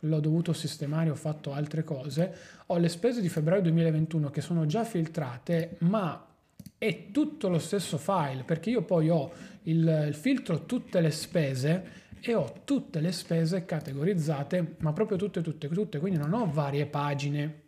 l'ho 0.00 0.20
dovuto 0.20 0.52
sistemare, 0.52 1.08
ho 1.08 1.14
fatto 1.14 1.54
altre 1.54 1.82
cose. 1.82 2.34
Ho 2.66 2.76
le 2.76 2.88
spese 2.90 3.22
di 3.22 3.30
febbraio 3.30 3.62
2021 3.62 4.30
che 4.30 4.42
sono 4.42 4.66
già 4.66 4.84
filtrate, 4.84 5.76
ma 5.78 6.32
è 6.86 7.10
tutto 7.10 7.48
lo 7.48 7.58
stesso 7.58 7.96
file 7.96 8.42
perché 8.44 8.70
io 8.70 8.82
poi 8.82 9.08
ho 9.08 9.32
il, 9.62 10.04
il 10.08 10.14
filtro 10.14 10.66
tutte 10.66 11.00
le 11.00 11.10
spese 11.10 12.02
e 12.20 12.34
ho 12.34 12.60
tutte 12.64 13.00
le 13.00 13.12
spese 13.12 13.64
categorizzate, 13.64 14.76
ma 14.78 14.92
proprio 14.92 15.18
tutte, 15.18 15.42
tutte, 15.42 15.68
tutte, 15.68 15.98
quindi 15.98 16.18
non 16.18 16.32
ho 16.32 16.50
varie 16.50 16.86
pagine 16.86 17.62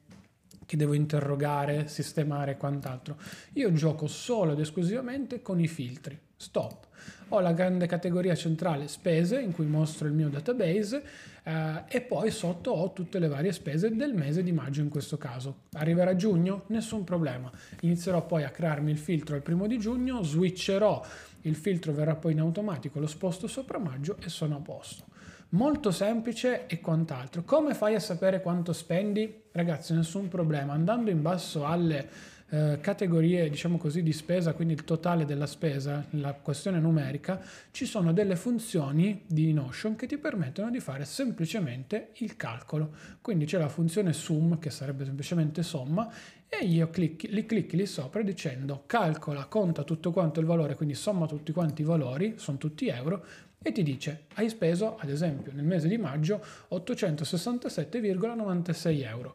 che 0.65 0.77
devo 0.77 0.95
interrogare, 0.95 1.89
sistemare 1.89 2.53
e 2.53 2.57
quant'altro. 2.57 3.19
Io 3.55 3.73
gioco 3.73 4.07
solo 4.07 4.53
ed 4.53 4.61
esclusivamente 4.61 5.43
con 5.43 5.61
i 5.61 5.69
filtri. 5.69 6.19
Stop. 6.37 6.87
Ho 7.31 7.41
la 7.41 7.53
grande 7.53 7.87
categoria 7.87 8.35
centrale 8.35 8.89
spese 8.89 9.41
in 9.41 9.53
cui 9.53 9.67
mostro 9.67 10.07
il 10.07 10.13
mio 10.13 10.29
database 10.29 11.03
eh, 11.43 11.83
e 11.89 12.01
poi 12.03 12.31
sotto 12.31 12.71
ho 12.71 12.93
tutte 12.93 13.19
le 13.19 13.27
varie 13.27 13.53
spese 13.53 13.95
del 13.95 14.15
mese 14.15 14.43
di 14.43 14.53
maggio 14.53 14.81
in 14.81 14.89
questo 14.89 15.17
caso. 15.17 15.63
Arriverà 15.73 16.15
giugno? 16.15 16.65
Nessun 16.69 17.05
problema. 17.05 17.51
Inizierò 17.81 18.25
poi 18.27 18.45
a 18.45 18.51
crearmi 18.51 18.91
il 18.91 18.99
filtro 18.99 19.35
al 19.35 19.43
primo 19.43 19.67
di 19.67 19.79
giugno, 19.79 20.23
switcherò, 20.23 21.05
il 21.43 21.57
filtro 21.57 21.93
verrà 21.93 22.15
poi 22.15 22.33
in 22.33 22.41
automatico, 22.41 23.01
lo 23.01 23.07
sposto 23.07 23.47
sopra 23.47 23.79
maggio 23.79 24.17
e 24.21 24.29
sono 24.29 24.57
a 24.57 24.61
posto. 24.61 25.05
Molto 25.51 25.93
semplice 25.93 26.67
e 26.67 26.81
quant'altro. 26.81 27.45
Come 27.45 27.73
fai 27.75 27.95
a 27.95 28.01
sapere 28.01 28.43
quanto 28.43 28.73
spendi? 28.73 29.45
Ragazzi, 29.53 29.95
nessun 29.95 30.29
problema. 30.29 30.73
Andando 30.73 31.11
in 31.11 31.23
basso 31.23 31.65
alle 31.65 32.09
eh, 32.49 32.79
categorie, 32.81 33.51
diciamo 33.51 33.77
così, 33.77 34.03
di 34.03 34.13
spesa, 34.13 34.53
quindi 34.53 34.75
il 34.75 34.85
totale 34.85 35.25
della 35.25 35.47
spesa, 35.47 36.05
la 36.11 36.33
questione 36.35 36.79
numerica, 36.79 37.43
ci 37.71 37.87
sono 37.87 38.13
delle 38.13 38.37
funzioni 38.37 39.23
di 39.27 39.53
Notion 39.53 39.97
che 39.97 40.07
ti 40.07 40.17
permettono 40.17 40.71
di 40.71 40.79
fare 40.79 41.05
semplicemente 41.05 42.11
il 42.19 42.37
calcolo. 42.37 42.95
Quindi 43.21 43.47
c'è 43.47 43.59
la 43.59 43.69
funzione 43.69 44.13
sum, 44.13 44.59
che 44.59 44.71
sarebbe 44.71 45.05
semplicemente 45.05 45.63
somma, 45.63 46.09
e 46.49 46.65
io 46.65 46.89
clicchi, 46.91 47.29
li 47.31 47.45
clicchi 47.45 47.77
lì 47.77 47.87
sopra 47.87 48.23
dicendo 48.23 48.85
calcola, 48.87 49.47
conta 49.47 49.83
tutto 49.83 50.13
quanto 50.13 50.39
il 50.39 50.47
valore, 50.47 50.77
quindi 50.77 50.95
somma 50.95 51.27
tutti 51.27 51.51
quanti 51.53 51.83
i 51.83 51.85
valori, 51.85 52.35
sono 52.37 52.59
tutti 52.59 52.87
euro, 52.87 53.25
e 53.61 53.73
ti 53.73 53.83
dice 53.83 54.27
hai 54.35 54.49
speso, 54.49 54.97
ad 54.97 55.11
esempio, 55.11 55.51
nel 55.53 55.65
mese 55.65 55.89
di 55.89 55.99
maggio 55.99 56.41
867,96 56.71 59.05
euro. 59.05 59.35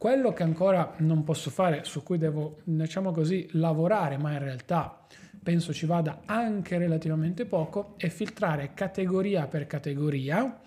Quello 0.00 0.32
che 0.32 0.44
ancora 0.44 0.94
non 1.00 1.24
posso 1.24 1.50
fare, 1.50 1.84
su 1.84 2.02
cui 2.02 2.16
devo, 2.16 2.60
diciamo 2.64 3.12
così, 3.12 3.46
lavorare, 3.52 4.16
ma 4.16 4.32
in 4.32 4.38
realtà 4.38 5.06
penso 5.42 5.74
ci 5.74 5.84
vada 5.84 6.22
anche 6.24 6.78
relativamente 6.78 7.44
poco, 7.44 7.96
è 7.98 8.08
filtrare 8.08 8.70
categoria 8.72 9.46
per 9.46 9.66
categoria 9.66 10.58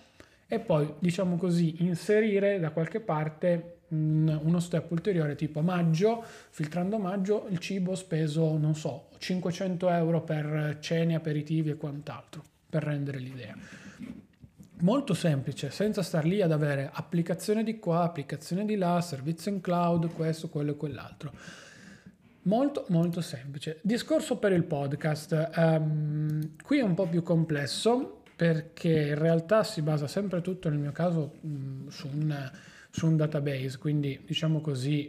e 0.46 0.60
poi, 0.60 0.94
diciamo 1.00 1.34
così, 1.34 1.82
inserire 1.82 2.60
da 2.60 2.70
qualche 2.70 3.00
parte 3.00 3.78
uno 3.88 4.60
step 4.60 4.88
ulteriore 4.92 5.34
tipo 5.34 5.62
maggio, 5.62 6.22
filtrando 6.50 6.98
maggio, 6.98 7.48
il 7.50 7.58
cibo 7.58 7.96
speso, 7.96 8.56
non 8.56 8.76
so, 8.76 9.08
500 9.18 9.88
euro 9.90 10.22
per 10.22 10.76
cene, 10.78 11.16
aperitivi 11.16 11.70
e 11.70 11.74
quant'altro, 11.74 12.40
per 12.70 12.84
rendere 12.84 13.18
l'idea 13.18 13.83
molto 14.80 15.14
semplice, 15.14 15.70
senza 15.70 16.02
star 16.02 16.24
lì 16.24 16.42
ad 16.42 16.52
avere 16.52 16.90
applicazione 16.92 17.62
di 17.62 17.78
qua, 17.78 18.02
applicazione 18.02 18.64
di 18.64 18.76
là, 18.76 19.00
servizio 19.00 19.50
in 19.50 19.60
cloud, 19.60 20.12
questo, 20.12 20.48
quello 20.48 20.72
e 20.72 20.76
quell'altro. 20.76 21.32
Molto 22.42 22.84
molto 22.88 23.20
semplice. 23.20 23.78
Discorso 23.82 24.36
per 24.36 24.52
il 24.52 24.64
podcast. 24.64 25.50
Um, 25.56 26.56
qui 26.62 26.78
è 26.78 26.82
un 26.82 26.94
po' 26.94 27.06
più 27.06 27.22
complesso 27.22 28.22
perché 28.36 29.08
in 29.08 29.18
realtà 29.18 29.62
si 29.62 29.80
basa 29.80 30.06
sempre 30.06 30.40
tutto, 30.42 30.68
nel 30.68 30.78
mio 30.78 30.92
caso, 30.92 31.36
mh, 31.40 31.88
su, 31.88 32.08
un, 32.12 32.50
su, 32.90 33.06
un, 33.06 33.16
database, 33.16 33.78
quindi 33.78 34.20
diciamo 34.26 34.60
così, 34.60 35.08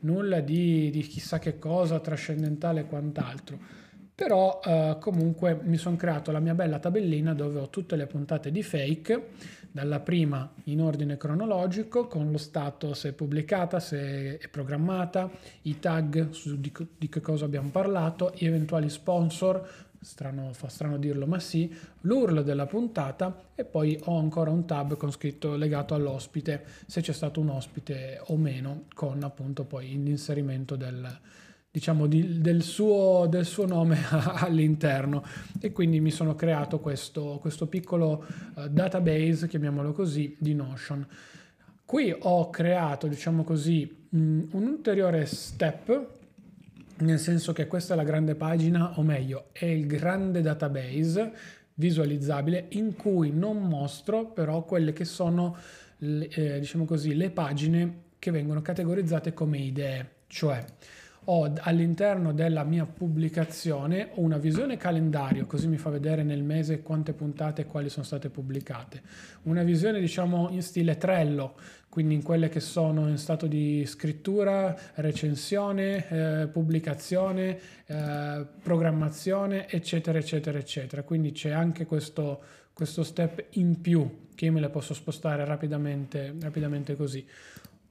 nulla 0.00 0.40
di, 0.40 0.90
di 0.90 1.00
chissà 1.00 1.38
che 1.38 1.58
cosa, 1.58 1.98
trascendentale 1.98 2.80
e 2.80 2.86
quant'altro 2.86 3.84
però 4.16 4.60
eh, 4.64 4.96
comunque 4.98 5.60
mi 5.62 5.76
sono 5.76 5.96
creato 5.96 6.32
la 6.32 6.40
mia 6.40 6.54
bella 6.54 6.78
tabellina 6.78 7.34
dove 7.34 7.60
ho 7.60 7.68
tutte 7.68 7.96
le 7.96 8.06
puntate 8.06 8.50
di 8.50 8.62
fake, 8.62 9.28
dalla 9.70 10.00
prima 10.00 10.50
in 10.64 10.80
ordine 10.80 11.18
cronologico, 11.18 12.06
con 12.06 12.30
lo 12.30 12.38
stato 12.38 12.94
se 12.94 13.10
è 13.10 13.12
pubblicata, 13.12 13.78
se 13.78 14.38
è 14.38 14.48
programmata, 14.48 15.30
i 15.62 15.78
tag 15.78 16.30
su 16.30 16.58
di, 16.58 16.72
di 16.96 17.10
che 17.10 17.20
cosa 17.20 17.44
abbiamo 17.44 17.68
parlato, 17.68 18.32
gli 18.34 18.46
eventuali 18.46 18.88
sponsor, 18.88 19.68
strano, 20.00 20.54
fa 20.54 20.68
strano 20.68 20.96
dirlo 20.96 21.26
ma 21.26 21.38
sì, 21.38 21.70
l'URL 22.00 22.42
della 22.42 22.64
puntata 22.64 23.50
e 23.54 23.66
poi 23.66 24.00
ho 24.04 24.18
ancora 24.18 24.48
un 24.48 24.64
tab 24.64 24.96
con 24.96 25.12
scritto 25.12 25.56
legato 25.56 25.92
all'ospite, 25.92 26.64
se 26.86 27.02
c'è 27.02 27.12
stato 27.12 27.38
un 27.40 27.50
ospite 27.50 28.18
o 28.28 28.36
meno, 28.38 28.84
con 28.94 29.22
appunto 29.22 29.64
poi 29.64 29.88
l'inserimento 30.02 30.74
del 30.74 31.06
diciamo, 31.76 32.06
di, 32.06 32.40
del, 32.40 32.62
suo, 32.62 33.26
del, 33.28 33.44
suo, 33.44 33.66
nome 33.66 33.98
all'interno 34.08 35.22
e 35.60 35.72
quindi 35.72 36.00
mi 36.00 36.10
sono 36.10 36.34
creato 36.34 36.80
questo, 36.80 37.36
questo 37.38 37.66
piccolo 37.66 38.24
uh, 38.54 38.66
database, 38.68 39.46
chiamiamolo 39.46 39.92
così, 39.92 40.34
di 40.38 40.54
Notion. 40.54 41.06
Qui 41.84 42.16
ho 42.18 42.48
creato, 42.48 43.08
diciamo 43.08 43.44
così, 43.44 44.06
un 44.08 44.48
ulteriore 44.52 45.26
step, 45.26 46.06
nel 47.00 47.18
senso 47.18 47.52
che 47.52 47.66
questa 47.66 47.92
è 47.92 47.96
la 47.98 48.04
grande 48.04 48.36
pagina, 48.36 48.98
o 48.98 49.02
meglio, 49.02 49.48
è 49.52 49.66
il 49.66 49.86
grande 49.86 50.40
database 50.40 51.30
visualizzabile 51.74 52.68
in 52.70 52.96
cui 52.96 53.32
non 53.32 53.58
mostro 53.58 54.28
però 54.28 54.64
quelle 54.64 54.94
che 54.94 55.04
sono, 55.04 55.54
eh, 55.98 56.58
diciamo 56.58 56.86
così, 56.86 57.14
le 57.14 57.28
pagine 57.28 58.04
che 58.18 58.30
vengono 58.30 58.62
categorizzate 58.62 59.34
come 59.34 59.58
idee, 59.58 60.12
cioè 60.26 60.64
ho 61.28 61.52
all'interno 61.60 62.32
della 62.32 62.62
mia 62.62 62.84
pubblicazione 62.84 64.10
una 64.14 64.38
visione 64.38 64.76
calendario, 64.76 65.46
così 65.46 65.66
mi 65.66 65.76
fa 65.76 65.90
vedere 65.90 66.22
nel 66.22 66.42
mese 66.42 66.82
quante 66.82 67.12
puntate 67.12 67.62
e 67.62 67.66
quali 67.66 67.88
sono 67.88 68.04
state 68.04 68.28
pubblicate. 68.28 69.02
Una 69.42 69.62
visione 69.62 69.98
diciamo 69.98 70.50
in 70.50 70.62
stile 70.62 70.96
Trello, 70.96 71.54
quindi 71.88 72.14
in 72.14 72.22
quelle 72.22 72.48
che 72.48 72.60
sono 72.60 73.08
in 73.08 73.18
stato 73.18 73.46
di 73.46 73.84
scrittura, 73.86 74.76
recensione, 74.94 76.08
eh, 76.08 76.46
pubblicazione, 76.46 77.58
eh, 77.86 78.46
programmazione, 78.62 79.68
eccetera, 79.68 80.18
eccetera, 80.18 80.58
eccetera. 80.58 81.02
Quindi 81.02 81.32
c'è 81.32 81.50
anche 81.50 81.86
questo, 81.86 82.40
questo 82.72 83.02
step 83.02 83.46
in 83.52 83.80
più 83.80 84.24
che 84.36 84.44
io 84.44 84.52
me 84.52 84.60
le 84.60 84.68
posso 84.68 84.94
spostare 84.94 85.44
rapidamente, 85.44 86.34
rapidamente 86.38 86.94
così 86.94 87.26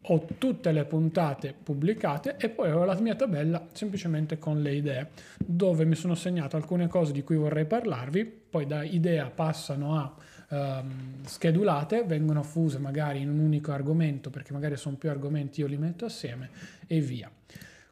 ho 0.08 0.28
tutte 0.38 0.72
le 0.72 0.86
puntate 0.86 1.54
pubblicate 1.54 2.36
e 2.38 2.50
poi 2.50 2.72
ho 2.72 2.84
la 2.84 3.00
mia 3.00 3.16
tabella 3.16 3.68
semplicemente 3.72 4.38
con 4.38 4.62
le 4.62 4.76
idee, 4.76 5.10
dove 5.38 5.86
mi 5.86 5.96
sono 5.96 6.16
segnato 6.16 6.56
alcune 6.56 6.88
cose 6.88 7.12
di 7.12 7.24
cui 7.24 7.38
vorrei 7.38 7.66
parlarvi, 7.66 8.26
poi 8.26 8.68
da 8.68 8.84
idea 8.84 9.30
passano 9.30 9.98
a 9.98 10.14
um, 10.50 11.24
schedulate, 11.26 12.04
vengono 12.04 12.44
fuse 12.44 12.78
magari 12.78 13.22
in 13.22 13.30
un 13.30 13.40
unico 13.40 13.72
argomento, 13.72 14.30
perché 14.30 14.54
magari 14.54 14.78
sono 14.78 14.96
più 14.96 15.10
argomenti, 15.10 15.62
io 15.62 15.68
li 15.68 15.78
metto 15.78 16.06
assieme 16.06 16.50
e 16.88 17.00
via. 17.00 17.32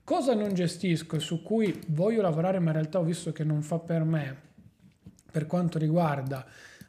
Cosa 0.03 0.35
non 0.35 0.53
gestisco 0.53 1.15
e 1.15 1.19
su 1.19 1.41
cui 1.41 1.81
voglio 1.87 2.21
lavorare, 2.21 2.59
ma 2.59 2.67
in 2.67 2.73
realtà 2.73 2.99
ho 2.99 3.03
visto 3.03 3.31
che 3.31 3.43
non 3.43 3.61
fa 3.61 3.79
per 3.79 4.03
me, 4.03 4.35
per 5.31 5.47
quanto 5.47 5.79
riguarda 5.79 6.45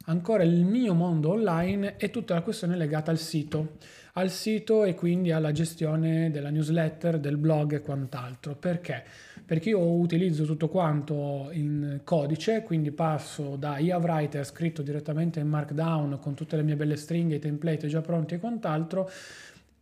ancora 0.06 0.42
il 0.42 0.64
mio 0.64 0.92
mondo 0.94 1.30
online, 1.30 1.96
è 1.96 2.10
tutta 2.10 2.34
la 2.34 2.42
questione 2.42 2.76
legata 2.76 3.10
al 3.10 3.18
sito 3.18 3.76
al 4.16 4.30
sito 4.30 4.84
e 4.84 4.94
quindi 4.94 5.32
alla 5.32 5.52
gestione 5.52 6.30
della 6.30 6.50
newsletter, 6.50 7.18
del 7.18 7.36
blog 7.36 7.74
e 7.74 7.80
quant'altro. 7.80 8.54
Perché? 8.54 9.02
Perché 9.44 9.70
io 9.70 9.80
utilizzo 9.80 10.44
tutto 10.44 10.68
quanto 10.68 11.48
in 11.52 12.00
codice, 12.04 12.62
quindi 12.62 12.92
passo 12.92 13.56
da 13.56 13.78
EaveWriter 13.78 14.44
scritto 14.44 14.82
direttamente 14.82 15.40
in 15.40 15.48
Markdown 15.48 16.18
con 16.20 16.34
tutte 16.34 16.56
le 16.56 16.62
mie 16.62 16.76
belle 16.76 16.96
stringhe, 16.96 17.36
i 17.36 17.40
template 17.40 17.88
già 17.88 18.00
pronti 18.00 18.34
e 18.34 18.38
quant'altro 18.38 19.10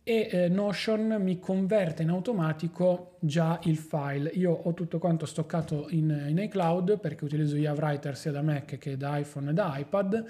e 0.05 0.27
eh, 0.29 0.49
Notion 0.49 1.15
mi 1.21 1.39
converte 1.39 2.03
in 2.03 2.09
automatico 2.09 3.15
già 3.19 3.57
il 3.63 3.77
file. 3.77 4.29
Io 4.33 4.51
ho 4.51 4.73
tutto 4.73 4.99
quanto 4.99 5.25
stoccato 5.25 5.87
in, 5.91 6.25
in 6.27 6.37
iCloud 6.39 6.99
perché 6.99 7.23
utilizzo 7.23 7.55
EaveWriter 7.55 8.17
sia 8.17 8.31
da 8.31 8.41
Mac 8.41 8.77
che 8.77 8.97
da 8.97 9.17
iPhone 9.17 9.51
e 9.51 9.53
da 9.53 9.77
iPad 9.77 10.25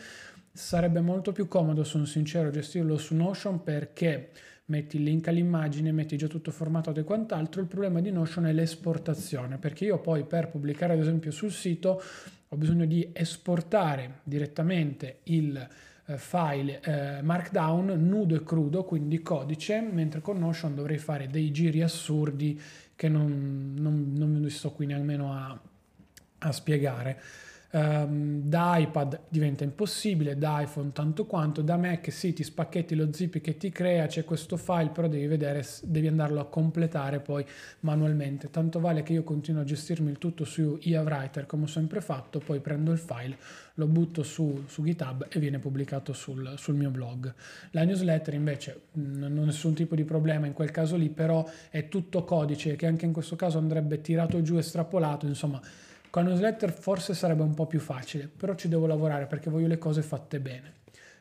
Sarebbe 0.56 1.02
molto 1.02 1.32
più 1.32 1.48
comodo, 1.48 1.84
sono 1.84 2.06
sincero, 2.06 2.52
gestirlo 2.52 2.96
su 3.00 3.16
Notion 3.16 3.64
perché 3.64 4.30
metti 4.66 4.98
il 4.98 5.04
link 5.04 5.28
all'immagine, 5.28 5.92
metti 5.92 6.16
già 6.16 6.28
tutto 6.28 6.52
formattato 6.52 7.00
e 7.00 7.04
quant'altro. 7.04 7.60
Il 7.60 7.66
problema 7.66 8.02
di 8.02 8.12
Notion 8.12 8.46
è 8.46 8.54
l'esportazione, 8.54 9.58
perché 9.58 9.86
io 9.86 9.98
poi 9.98 10.26
per 10.26 10.50
pubblicare 10.50 10.94
ad 10.94 11.00
esempio 11.00 11.32
sul 11.32 11.52
sito 11.52 12.00
ho 12.48 12.56
bisogno 12.56 12.86
di 12.86 13.10
esportare 13.14 14.20
direttamente 14.22 15.22
il 15.24 15.58
eh, 16.06 16.18
file 16.20 16.82
eh, 16.82 17.24
Markdown 17.24 18.08
nudo 18.08 18.36
e 18.36 18.44
crudo, 18.44 18.84
quindi 18.84 19.24
codice, 19.24 19.82
mentre 19.82 20.22
con 20.22 20.38
Notion 20.38 20.76
dovrei 20.76 21.00
fare 21.00 21.30
dei 21.30 21.52
giri 21.52 21.82
assurdi 21.82 22.62
che 22.96 23.10
non, 23.10 23.74
non, 23.76 24.14
non 24.16 24.40
vi 24.40 24.50
sto 24.52 24.72
qui 24.72 24.86
nemmeno 24.86 25.34
a, 25.34 25.60
a 26.38 26.52
spiegare. 26.52 27.22
Um, 27.76 28.42
da 28.44 28.78
iPad 28.78 29.22
diventa 29.30 29.64
impossibile, 29.64 30.38
da 30.38 30.62
iPhone 30.62 30.92
tanto 30.94 31.26
quanto, 31.26 31.64
da 31.64 31.76
Mac 31.76 32.12
sì 32.12 32.32
ti 32.32 32.44
spacchetti 32.44 32.94
lo 32.94 33.12
zip 33.12 33.42
che 33.42 33.58
ti 33.58 33.72
crea, 33.72 34.06
c'è 34.06 34.24
questo 34.24 34.58
file, 34.58 34.90
però 34.90 35.08
devi 35.08 35.26
vedere, 35.26 35.66
devi 35.82 36.06
andarlo 36.06 36.40
a 36.40 36.46
completare 36.46 37.20
poi 37.20 37.44
manualmente. 37.80 38.52
Tanto 38.52 38.80
vale 38.80 39.02
che 39.02 39.14
io 39.14 39.24
continuo 39.24 39.62
a 39.62 39.64
gestirmi 39.64 40.12
il 40.12 40.20
tutto 40.20 40.46
su 40.46 40.78
EaveWriter 40.84 41.48
come 41.48 41.64
ho 41.64 41.68
sempre 41.68 42.00
fatto, 42.00 42.38
poi 42.38 42.60
prendo 42.60 42.92
il 42.92 43.00
file, 43.00 43.38
lo 43.74 43.88
butto 43.88 44.22
su, 44.22 44.66
su 44.68 44.84
GitHub 44.84 45.26
e 45.28 45.40
viene 45.40 45.58
pubblicato 45.58 46.14
sul, 46.14 46.54
sul, 46.58 46.76
mio 46.76 46.92
blog. 46.92 47.34
La 47.72 47.84
newsletter 47.84 48.36
invece 48.36 48.82
non 48.92 49.36
ho 49.36 49.46
nessun 49.46 49.74
tipo 49.74 49.96
di 49.96 50.04
problema 50.04 50.46
in 50.46 50.54
quel 50.54 50.70
caso 50.70 50.96
lì, 50.96 51.10
però 51.10 51.44
è 51.72 51.88
tutto 51.88 52.24
codice 52.24 52.76
che 52.76 52.86
anche 52.86 53.08
in 53.08 53.14
questo 53.14 53.36
caso 53.36 53.58
andrebbe 53.58 54.00
tirato 54.00 54.44
giù, 54.44 54.58
estrapolato, 54.58 55.26
insomma 55.26 55.60
con 56.14 56.26
newsletter 56.26 56.72
forse 56.72 57.16
sarebbe 57.16 57.42
un 57.42 57.56
po' 57.56 57.66
più 57.66 57.80
facile, 57.80 58.28
però 58.28 58.54
ci 58.54 58.68
devo 58.68 58.86
lavorare 58.86 59.26
perché 59.26 59.50
voglio 59.50 59.66
le 59.66 59.80
cose 59.80 60.04
fatte 60.04 60.40
bene. 60.40 60.74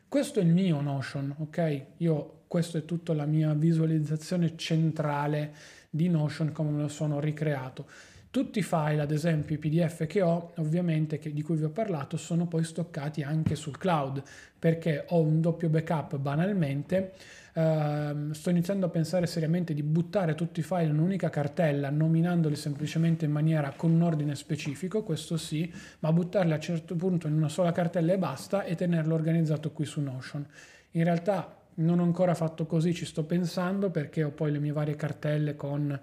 Questo 0.07 0.39
è 0.39 0.43
il 0.43 0.49
mio 0.49 0.81
Notion, 0.81 1.33
ok? 1.39 1.85
Io, 1.97 2.41
questo 2.47 2.77
è 2.77 2.85
tutta 2.85 3.15
la 3.15 3.25
mia 3.25 3.55
visualizzazione 3.55 4.55
centrale 4.55 5.55
di 5.89 6.09
Notion 6.09 6.51
come 6.51 6.69
me 6.69 6.81
lo 6.83 6.89
sono 6.89 7.19
ricreato. 7.19 7.87
Tutti 8.29 8.59
i 8.59 8.61
file, 8.61 9.01
ad 9.01 9.09
esempio 9.09 9.55
i 9.55 9.57
PDF 9.57 10.05
che 10.05 10.21
ho, 10.21 10.51
ovviamente 10.57 11.17
che, 11.17 11.33
di 11.33 11.41
cui 11.41 11.55
vi 11.55 11.63
ho 11.63 11.71
parlato, 11.71 12.15
sono 12.15 12.45
poi 12.45 12.63
stoccati 12.63 13.23
anche 13.23 13.55
sul 13.55 13.79
cloud 13.79 14.21
perché 14.59 15.05
ho 15.09 15.21
un 15.21 15.41
doppio 15.41 15.69
backup 15.69 16.17
banalmente 16.17 17.13
Uh, 17.53 18.31
sto 18.31 18.49
iniziando 18.49 18.87
a 18.87 18.89
pensare 18.89 19.27
seriamente 19.27 19.75
di 19.75 19.83
buttare 19.83 20.33
tutti 20.33 20.61
i 20.61 20.63
file 20.63 20.85
in 20.85 20.97
un'unica 20.97 21.29
cartella, 21.29 21.91
nominandoli 21.91 22.55
semplicemente 22.55 23.25
in 23.25 23.31
maniera 23.31 23.73
con 23.75 23.91
un 23.91 24.01
ordine 24.01 24.33
specifico, 24.33 25.03
questo 25.03 25.37
sì, 25.37 25.71
ma 25.99 26.11
buttarli 26.11 26.51
a 26.51 26.55
un 26.55 26.61
certo 26.61 26.95
punto 26.95 27.27
in 27.27 27.33
una 27.33 27.49
sola 27.49 27.71
cartella 27.71 28.13
e 28.13 28.17
basta 28.17 28.63
e 28.63 28.73
tenerlo 28.73 29.13
organizzato 29.13 29.71
qui 29.71 29.85
su 29.85 30.01
Notion. 30.01 30.43
In 30.91 31.03
realtà 31.03 31.55
non 31.75 31.99
ho 31.99 32.03
ancora 32.03 32.33
fatto 32.33 32.65
così, 32.65 32.91
ci 32.93 33.05
sto 33.05 33.23
pensando 33.23 33.91
perché 33.91 34.23
ho 34.23 34.31
poi 34.31 34.51
le 34.51 34.59
mie 34.59 34.71
varie 34.71 34.95
cartelle 34.95 35.55
con 35.55 35.99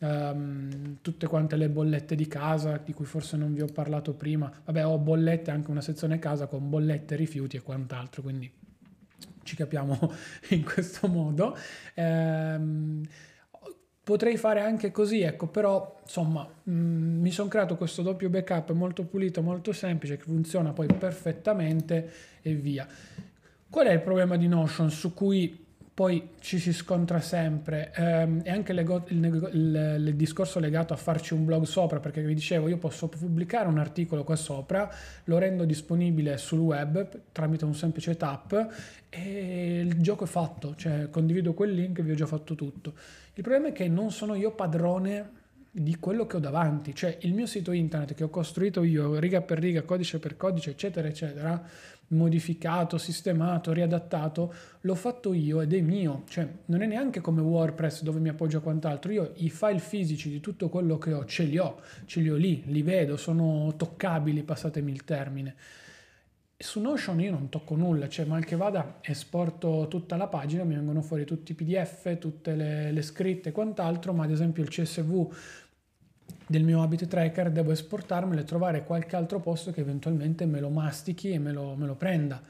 Um, 0.00 0.98
tutte 1.02 1.26
quante 1.26 1.56
le 1.56 1.68
bollette 1.68 2.14
di 2.14 2.28
casa 2.28 2.76
di 2.76 2.92
cui 2.92 3.04
forse 3.04 3.36
non 3.36 3.52
vi 3.52 3.62
ho 3.62 3.66
parlato 3.66 4.14
prima. 4.14 4.48
Vabbè, 4.64 4.86
ho 4.86 4.96
bollette, 4.96 5.50
anche 5.50 5.72
una 5.72 5.80
sezione 5.80 6.20
casa 6.20 6.46
con 6.46 6.70
bollette, 6.70 7.16
rifiuti 7.16 7.56
e 7.56 7.62
quant'altro, 7.62 8.22
quindi 8.22 8.48
ci 9.48 9.56
capiamo 9.56 9.98
in 10.50 10.62
questo 10.62 11.08
modo. 11.08 11.56
Ehm, 11.94 13.02
potrei 14.02 14.36
fare 14.36 14.60
anche 14.60 14.90
così, 14.90 15.22
ecco, 15.22 15.46
però 15.46 15.98
insomma 16.02 16.46
mh, 16.62 16.70
mm, 16.70 17.20
mi 17.20 17.30
sono 17.30 17.48
creato 17.48 17.76
questo 17.76 18.02
doppio 18.02 18.28
backup 18.28 18.72
molto 18.72 19.04
pulito, 19.04 19.42
molto 19.42 19.72
semplice, 19.72 20.18
che 20.18 20.24
funziona 20.24 20.72
poi 20.72 20.86
perfettamente 20.86 22.10
e 22.42 22.54
via. 22.54 22.86
Qual 23.70 23.86
è 23.86 23.92
il 23.92 24.00
problema 24.00 24.36
di 24.36 24.48
Notion 24.48 24.90
su 24.90 25.14
cui 25.14 25.66
poi 25.98 26.28
ci 26.38 26.60
si 26.60 26.72
scontra 26.72 27.18
sempre. 27.18 27.90
Ehm, 27.96 28.42
e 28.44 28.50
anche 28.52 28.70
il, 28.70 29.02
il, 29.08 30.04
il, 30.06 30.14
discorso 30.14 30.60
legato 30.60 30.92
a 30.92 30.96
farci 30.96 31.34
un 31.34 31.44
blog 31.44 31.64
sopra 31.64 31.98
perché 31.98 32.22
vi 32.22 32.34
dicevo 32.34 32.68
io 32.68 32.76
posso 32.76 33.08
pubblicare 33.08 33.66
un 33.66 33.78
articolo 33.78 34.22
qua 34.22 34.36
sopra 34.36 34.88
lo 35.24 35.38
rendo 35.38 35.64
disponibile 35.64 36.36
sul 36.36 36.60
web 36.60 37.22
tramite 37.32 37.64
un 37.64 37.74
semplice 37.74 38.16
tap 38.16 38.74
e 39.08 39.80
il 39.80 40.00
gioco 40.00 40.22
è 40.22 40.28
fatto 40.28 40.76
cioè 40.76 41.10
condivido 41.10 41.52
quel 41.52 41.72
link 41.72 41.98
e 41.98 42.02
vi 42.04 42.12
ho 42.12 42.14
già 42.14 42.26
fatto 42.26 42.54
tutto. 42.54 42.94
Il 43.34 43.42
problema 43.42 43.70
è 43.70 43.72
che 43.72 43.88
non 43.88 44.12
sono 44.12 44.36
io 44.36 44.52
padrone 44.52 45.30
di 45.70 45.96
quello 45.98 46.26
che 46.26 46.36
ho 46.36 46.40
davanti. 46.40 46.94
Cioè 46.94 47.18
il 47.22 47.34
mio 47.34 47.46
sito 47.46 47.72
internet 47.72 48.14
che 48.14 48.24
ho 48.24 48.30
costruito 48.30 48.82
io 48.82 49.18
riga 49.18 49.40
per 49.40 49.58
riga 49.58 49.82
codice 49.82 50.18
per 50.18 50.36
codice 50.36 50.70
eccetera 50.70 51.08
eccetera 51.08 51.62
modificato, 52.08 52.96
sistemato, 52.96 53.72
riadattato, 53.72 54.54
l'ho 54.80 54.94
fatto 54.94 55.32
io 55.32 55.60
ed 55.60 55.74
è 55.74 55.80
mio, 55.80 56.24
cioè 56.28 56.48
non 56.66 56.82
è 56.82 56.86
neanche 56.86 57.20
come 57.20 57.42
WordPress 57.42 58.02
dove 58.02 58.20
mi 58.20 58.28
appoggio 58.28 58.58
a 58.58 58.62
quant'altro, 58.62 59.12
io 59.12 59.32
i 59.36 59.50
file 59.50 59.78
fisici 59.78 60.30
di 60.30 60.40
tutto 60.40 60.68
quello 60.68 60.96
che 60.98 61.12
ho 61.12 61.24
ce 61.26 61.44
li 61.44 61.58
ho, 61.58 61.80
ce 62.06 62.20
li 62.20 62.30
ho 62.30 62.36
lì, 62.36 62.62
li 62.66 62.82
vedo, 62.82 63.16
sono 63.16 63.74
toccabili, 63.76 64.42
passatemi 64.42 64.90
il 64.90 65.04
termine. 65.04 65.54
Su 66.60 66.80
Notion 66.80 67.20
io 67.20 67.30
non 67.30 67.50
tocco 67.50 67.76
nulla, 67.76 68.08
cioè 68.08 68.24
mal 68.24 68.44
che 68.44 68.56
vada 68.56 68.98
esporto 69.00 69.86
tutta 69.88 70.16
la 70.16 70.26
pagina, 70.26 70.64
mi 70.64 70.74
vengono 70.74 71.02
fuori 71.02 71.24
tutti 71.24 71.52
i 71.52 71.54
PDF, 71.54 72.18
tutte 72.18 72.56
le, 72.56 72.90
le 72.90 73.02
scritte 73.02 73.50
e 73.50 73.52
quant'altro, 73.52 74.12
ma 74.12 74.24
ad 74.24 74.32
esempio 74.32 74.64
il 74.64 74.68
CSV 74.68 75.32
del 76.48 76.64
mio 76.64 76.82
habit 76.82 77.06
tracker 77.06 77.52
devo 77.52 77.70
esportarmelo 77.70 78.40
e 78.40 78.44
trovare 78.44 78.84
qualche 78.84 79.14
altro 79.14 79.38
posto 79.38 79.70
che 79.70 79.82
eventualmente 79.82 80.46
me 80.46 80.58
lo 80.58 80.68
mastichi 80.68 81.30
e 81.30 81.38
me 81.38 81.52
lo, 81.52 81.76
me 81.76 81.86
lo 81.86 81.94
prenda. 81.94 82.42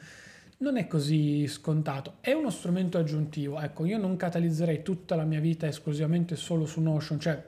Non 0.61 0.79
è 0.79 0.87
così 0.87 1.47
scontato, 1.47 2.15
è 2.21 2.33
uno 2.33 2.49
strumento 2.49 2.97
aggiuntivo. 2.97 3.61
Ecco, 3.61 3.85
io 3.85 3.99
non 3.99 4.17
catalizzerei 4.17 4.83
tutta 4.83 5.17
la 5.17 5.25
mia 5.25 5.41
vita 5.41 5.67
esclusivamente 5.67 6.35
solo 6.35 6.65
su 6.65 6.81
Notion, 6.81 7.21
cioè 7.21 7.45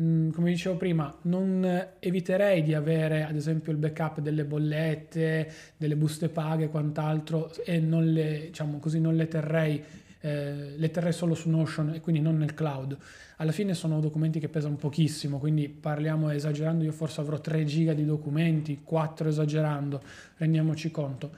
Mm, 0.00 0.30
come 0.30 0.50
dicevo 0.50 0.76
prima, 0.76 1.12
non 1.22 1.88
eviterei 1.98 2.62
di 2.62 2.72
avere 2.72 3.24
ad 3.24 3.34
esempio 3.34 3.72
il 3.72 3.78
backup 3.78 4.20
delle 4.20 4.44
bollette, 4.44 5.52
delle 5.76 5.96
buste 5.96 6.28
paghe 6.28 6.66
e 6.66 6.68
quant'altro 6.68 7.52
e 7.64 7.80
non 7.80 8.04
le, 8.12 8.42
diciamo 8.46 8.78
così, 8.78 9.00
non 9.00 9.16
le 9.16 9.26
terrei, 9.26 9.82
eh, 10.20 10.76
le 10.76 10.90
terrei 10.92 11.12
solo 11.12 11.34
su 11.34 11.50
Notion 11.50 11.94
e 11.94 12.00
quindi 12.00 12.20
non 12.20 12.38
nel 12.38 12.54
cloud. 12.54 12.96
Alla 13.38 13.50
fine 13.50 13.74
sono 13.74 13.98
documenti 13.98 14.38
che 14.38 14.48
pesano 14.48 14.76
pochissimo, 14.76 15.38
quindi 15.40 15.68
parliamo 15.68 16.30
esagerando, 16.30 16.84
io 16.84 16.92
forse 16.92 17.20
avrò 17.20 17.40
3 17.40 17.64
giga 17.64 17.92
di 17.92 18.04
documenti, 18.04 18.82
4 18.84 19.28
esagerando, 19.28 20.00
rendiamoci 20.36 20.92
conto 20.92 21.30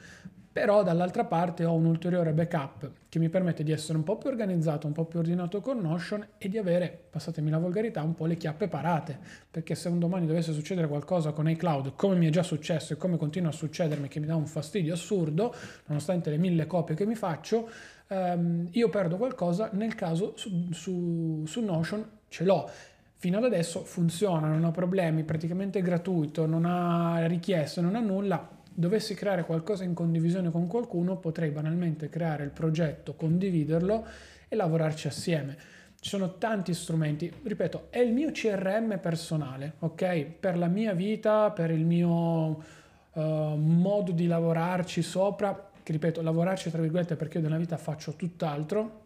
però 0.52 0.82
dall'altra 0.82 1.24
parte 1.24 1.64
ho 1.64 1.74
un 1.74 1.84
ulteriore 1.84 2.32
backup 2.32 2.90
che 3.08 3.20
mi 3.20 3.28
permette 3.28 3.62
di 3.62 3.70
essere 3.70 3.96
un 3.96 4.04
po' 4.04 4.18
più 4.18 4.28
organizzato, 4.28 4.88
un 4.88 4.92
po' 4.92 5.04
più 5.04 5.20
ordinato 5.20 5.60
con 5.60 5.78
Notion 5.78 6.26
e 6.38 6.48
di 6.48 6.58
avere, 6.58 7.06
passatemi 7.10 7.50
la 7.50 7.58
volgarità, 7.58 8.02
un 8.02 8.14
po' 8.14 8.26
le 8.26 8.36
chiappe 8.36 8.66
parate, 8.66 9.16
perché 9.48 9.76
se 9.76 9.88
un 9.88 10.00
domani 10.00 10.26
dovesse 10.26 10.52
succedere 10.52 10.88
qualcosa 10.88 11.30
con 11.30 11.48
iCloud, 11.48 11.94
come 11.94 12.16
mi 12.16 12.26
è 12.26 12.30
già 12.30 12.42
successo 12.42 12.92
e 12.92 12.96
come 12.96 13.16
continua 13.16 13.50
a 13.50 13.52
succedermi, 13.52 14.08
che 14.08 14.18
mi 14.18 14.26
dà 14.26 14.34
un 14.34 14.46
fastidio 14.46 14.92
assurdo, 14.92 15.54
nonostante 15.86 16.30
le 16.30 16.36
mille 16.36 16.66
copie 16.66 16.96
che 16.96 17.06
mi 17.06 17.14
faccio, 17.14 17.68
ehm, 18.08 18.68
io 18.72 18.88
perdo 18.88 19.16
qualcosa, 19.16 19.70
nel 19.72 19.94
caso 19.94 20.32
su, 20.36 20.68
su, 20.72 21.44
su 21.46 21.60
Notion 21.60 22.04
ce 22.28 22.44
l'ho. 22.44 22.68
Fino 23.14 23.38
ad 23.38 23.44
adesso 23.44 23.84
funziona, 23.84 24.48
non 24.48 24.64
ho 24.64 24.70
problemi, 24.70 25.24
praticamente 25.24 25.82
gratuito, 25.82 26.46
non 26.46 26.64
ha 26.64 27.26
richieste, 27.26 27.82
non 27.82 27.94
ha 27.94 28.00
nulla, 28.00 28.58
dovessi 28.80 29.14
creare 29.14 29.44
qualcosa 29.44 29.84
in 29.84 29.94
condivisione 29.94 30.50
con 30.50 30.66
qualcuno, 30.66 31.18
potrei 31.18 31.50
banalmente 31.50 32.08
creare 32.08 32.42
il 32.42 32.50
progetto, 32.50 33.14
condividerlo 33.14 34.04
e 34.48 34.56
lavorarci 34.56 35.06
assieme. 35.06 35.56
Ci 36.00 36.08
sono 36.08 36.38
tanti 36.38 36.72
strumenti, 36.72 37.30
ripeto, 37.42 37.88
è 37.90 37.98
il 37.98 38.12
mio 38.12 38.32
CRM 38.32 38.98
personale, 38.98 39.74
ok? 39.80 40.24
Per 40.40 40.56
la 40.56 40.66
mia 40.66 40.94
vita, 40.94 41.50
per 41.50 41.70
il 41.70 41.84
mio 41.84 42.64
uh, 43.12 43.20
modo 43.20 44.10
di 44.12 44.26
lavorarci 44.26 45.02
sopra, 45.02 45.70
che 45.82 45.92
ripeto, 45.92 46.22
lavorarci 46.22 46.70
tra 46.70 46.80
virgolette 46.80 47.16
perché 47.16 47.36
io 47.36 47.44
nella 47.44 47.58
vita 47.58 47.76
faccio 47.76 48.14
tutt'altro, 48.14 48.98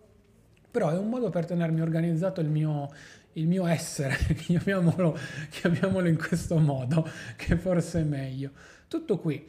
però 0.70 0.90
è 0.90 0.96
un 0.96 1.08
modo 1.08 1.30
per 1.30 1.46
tenermi 1.46 1.80
organizzato 1.80 2.40
il 2.40 2.48
mio, 2.48 2.90
il 3.34 3.46
mio 3.46 3.66
essere, 3.66 4.16
chiamiamolo, 4.36 5.16
chiamiamolo 5.50 6.08
in 6.08 6.16
questo 6.16 6.58
modo, 6.58 7.08
che 7.36 7.56
forse 7.56 8.00
è 8.00 8.04
meglio. 8.04 8.50
Tutto 8.88 9.18
qui. 9.18 9.46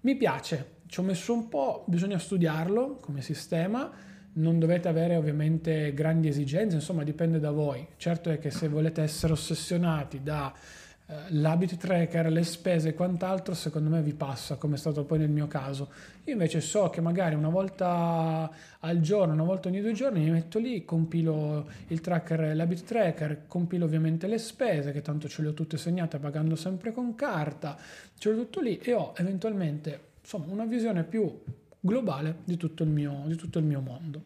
Mi 0.00 0.16
piace, 0.16 0.76
ci 0.86 1.00
ho 1.00 1.02
messo 1.02 1.32
un 1.32 1.48
po', 1.48 1.84
bisogna 1.86 2.18
studiarlo 2.18 2.96
come 3.00 3.20
sistema, 3.20 3.90
non 4.34 4.58
dovete 4.58 4.88
avere 4.88 5.16
ovviamente 5.16 5.92
grandi 5.92 6.28
esigenze, 6.28 6.76
insomma 6.76 7.02
dipende 7.02 7.40
da 7.40 7.50
voi. 7.50 7.86
Certo 7.96 8.30
è 8.30 8.38
che 8.38 8.50
se 8.50 8.68
volete 8.68 9.02
essere 9.02 9.32
ossessionati 9.32 10.22
da 10.22 10.52
eh, 11.10 11.14
l'habit 11.30 11.78
tracker, 11.78 12.30
le 12.30 12.42
spese 12.42 12.90
e 12.90 12.94
quant'altro, 12.94 13.54
secondo 13.54 13.88
me 13.88 14.02
vi 14.02 14.12
passa, 14.12 14.56
come 14.56 14.74
è 14.74 14.78
stato 14.78 15.04
poi 15.04 15.18
nel 15.18 15.30
mio 15.30 15.46
caso. 15.46 15.88
Io 16.24 16.34
invece 16.34 16.60
so 16.60 16.90
che 16.90 17.00
magari 17.00 17.34
una 17.34 17.48
volta 17.48 18.50
al 18.80 19.00
giorno, 19.00 19.32
una 19.32 19.44
volta 19.44 19.68
ogni 19.68 19.80
due 19.80 19.92
giorni 19.92 20.20
mi 20.20 20.30
metto 20.30 20.58
lì, 20.58 20.84
compilo 20.84 21.66
il 21.86 22.02
tracker, 22.02 22.54
l'habit 22.54 22.84
tracker, 22.84 23.46
compilo 23.46 23.86
ovviamente 23.86 24.26
le 24.26 24.36
spese, 24.36 24.92
che 24.92 25.00
tanto 25.00 25.28
ce 25.28 25.40
le 25.40 25.48
ho 25.48 25.54
tutte 25.54 25.78
segnate 25.78 26.18
pagando 26.18 26.56
sempre 26.56 26.92
con 26.92 27.14
carta, 27.14 27.78
ce 28.18 28.30
l'ho 28.30 28.36
tutto 28.42 28.60
lì 28.60 28.76
e 28.76 28.92
ho 28.92 29.14
eventualmente 29.16 30.08
insomma, 30.20 30.52
una 30.52 30.66
visione 30.66 31.04
più 31.04 31.40
globale 31.80 32.40
di 32.44 32.58
tutto 32.58 32.82
il 32.82 32.90
mio, 32.90 33.22
di 33.24 33.36
tutto 33.36 33.58
il 33.58 33.64
mio 33.64 33.80
mondo. 33.80 34.24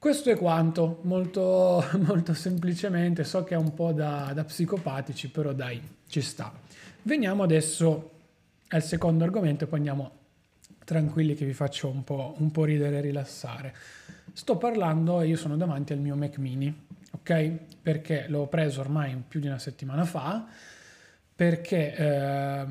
Questo 0.00 0.30
è 0.30 0.36
quanto, 0.38 1.00
molto, 1.02 1.84
molto 2.00 2.32
semplicemente, 2.32 3.22
so 3.22 3.44
che 3.44 3.52
è 3.52 3.58
un 3.58 3.74
po' 3.74 3.92
da, 3.92 4.32
da 4.34 4.44
psicopatici, 4.44 5.28
però 5.28 5.52
dai, 5.52 5.78
ci 6.08 6.22
sta. 6.22 6.50
Veniamo 7.02 7.42
adesso 7.42 8.10
al 8.68 8.82
secondo 8.82 9.24
argomento 9.24 9.64
e 9.64 9.66
poi 9.66 9.76
andiamo 9.76 10.10
tranquilli 10.86 11.34
che 11.34 11.44
vi 11.44 11.52
faccio 11.52 11.90
un 11.90 12.02
po', 12.02 12.34
un 12.38 12.50
po' 12.50 12.64
ridere 12.64 12.96
e 12.96 13.00
rilassare. 13.02 13.74
Sto 14.32 14.56
parlando 14.56 15.20
io 15.20 15.36
sono 15.36 15.58
davanti 15.58 15.92
al 15.92 15.98
mio 15.98 16.16
Mac 16.16 16.38
mini, 16.38 16.74
ok? 17.10 17.58
Perché 17.82 18.24
l'ho 18.28 18.46
preso 18.46 18.80
ormai 18.80 19.22
più 19.28 19.38
di 19.38 19.48
una 19.48 19.58
settimana 19.58 20.06
fa, 20.06 20.46
perché 21.36 21.94
eh, 21.94 22.66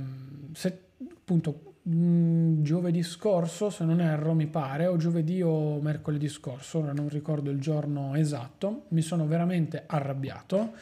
se, 0.53 0.79
appunto 1.11 1.68
Mm, 1.91 2.61
giovedì 2.61 3.01
scorso, 3.01 3.71
se 3.71 3.83
non 3.83 3.99
erro, 3.99 4.35
mi 4.35 4.45
pare, 4.45 4.85
o 4.85 4.95
giovedì 4.95 5.41
o 5.41 5.81
mercoledì 5.81 6.27
scorso, 6.27 6.79
ora 6.79 6.93
non 6.93 7.09
ricordo 7.09 7.49
il 7.49 7.59
giorno 7.59 8.13
esatto, 8.13 8.85
mi 8.89 9.01
sono 9.01 9.25
veramente 9.25 9.83
arrabbiato. 9.87 10.73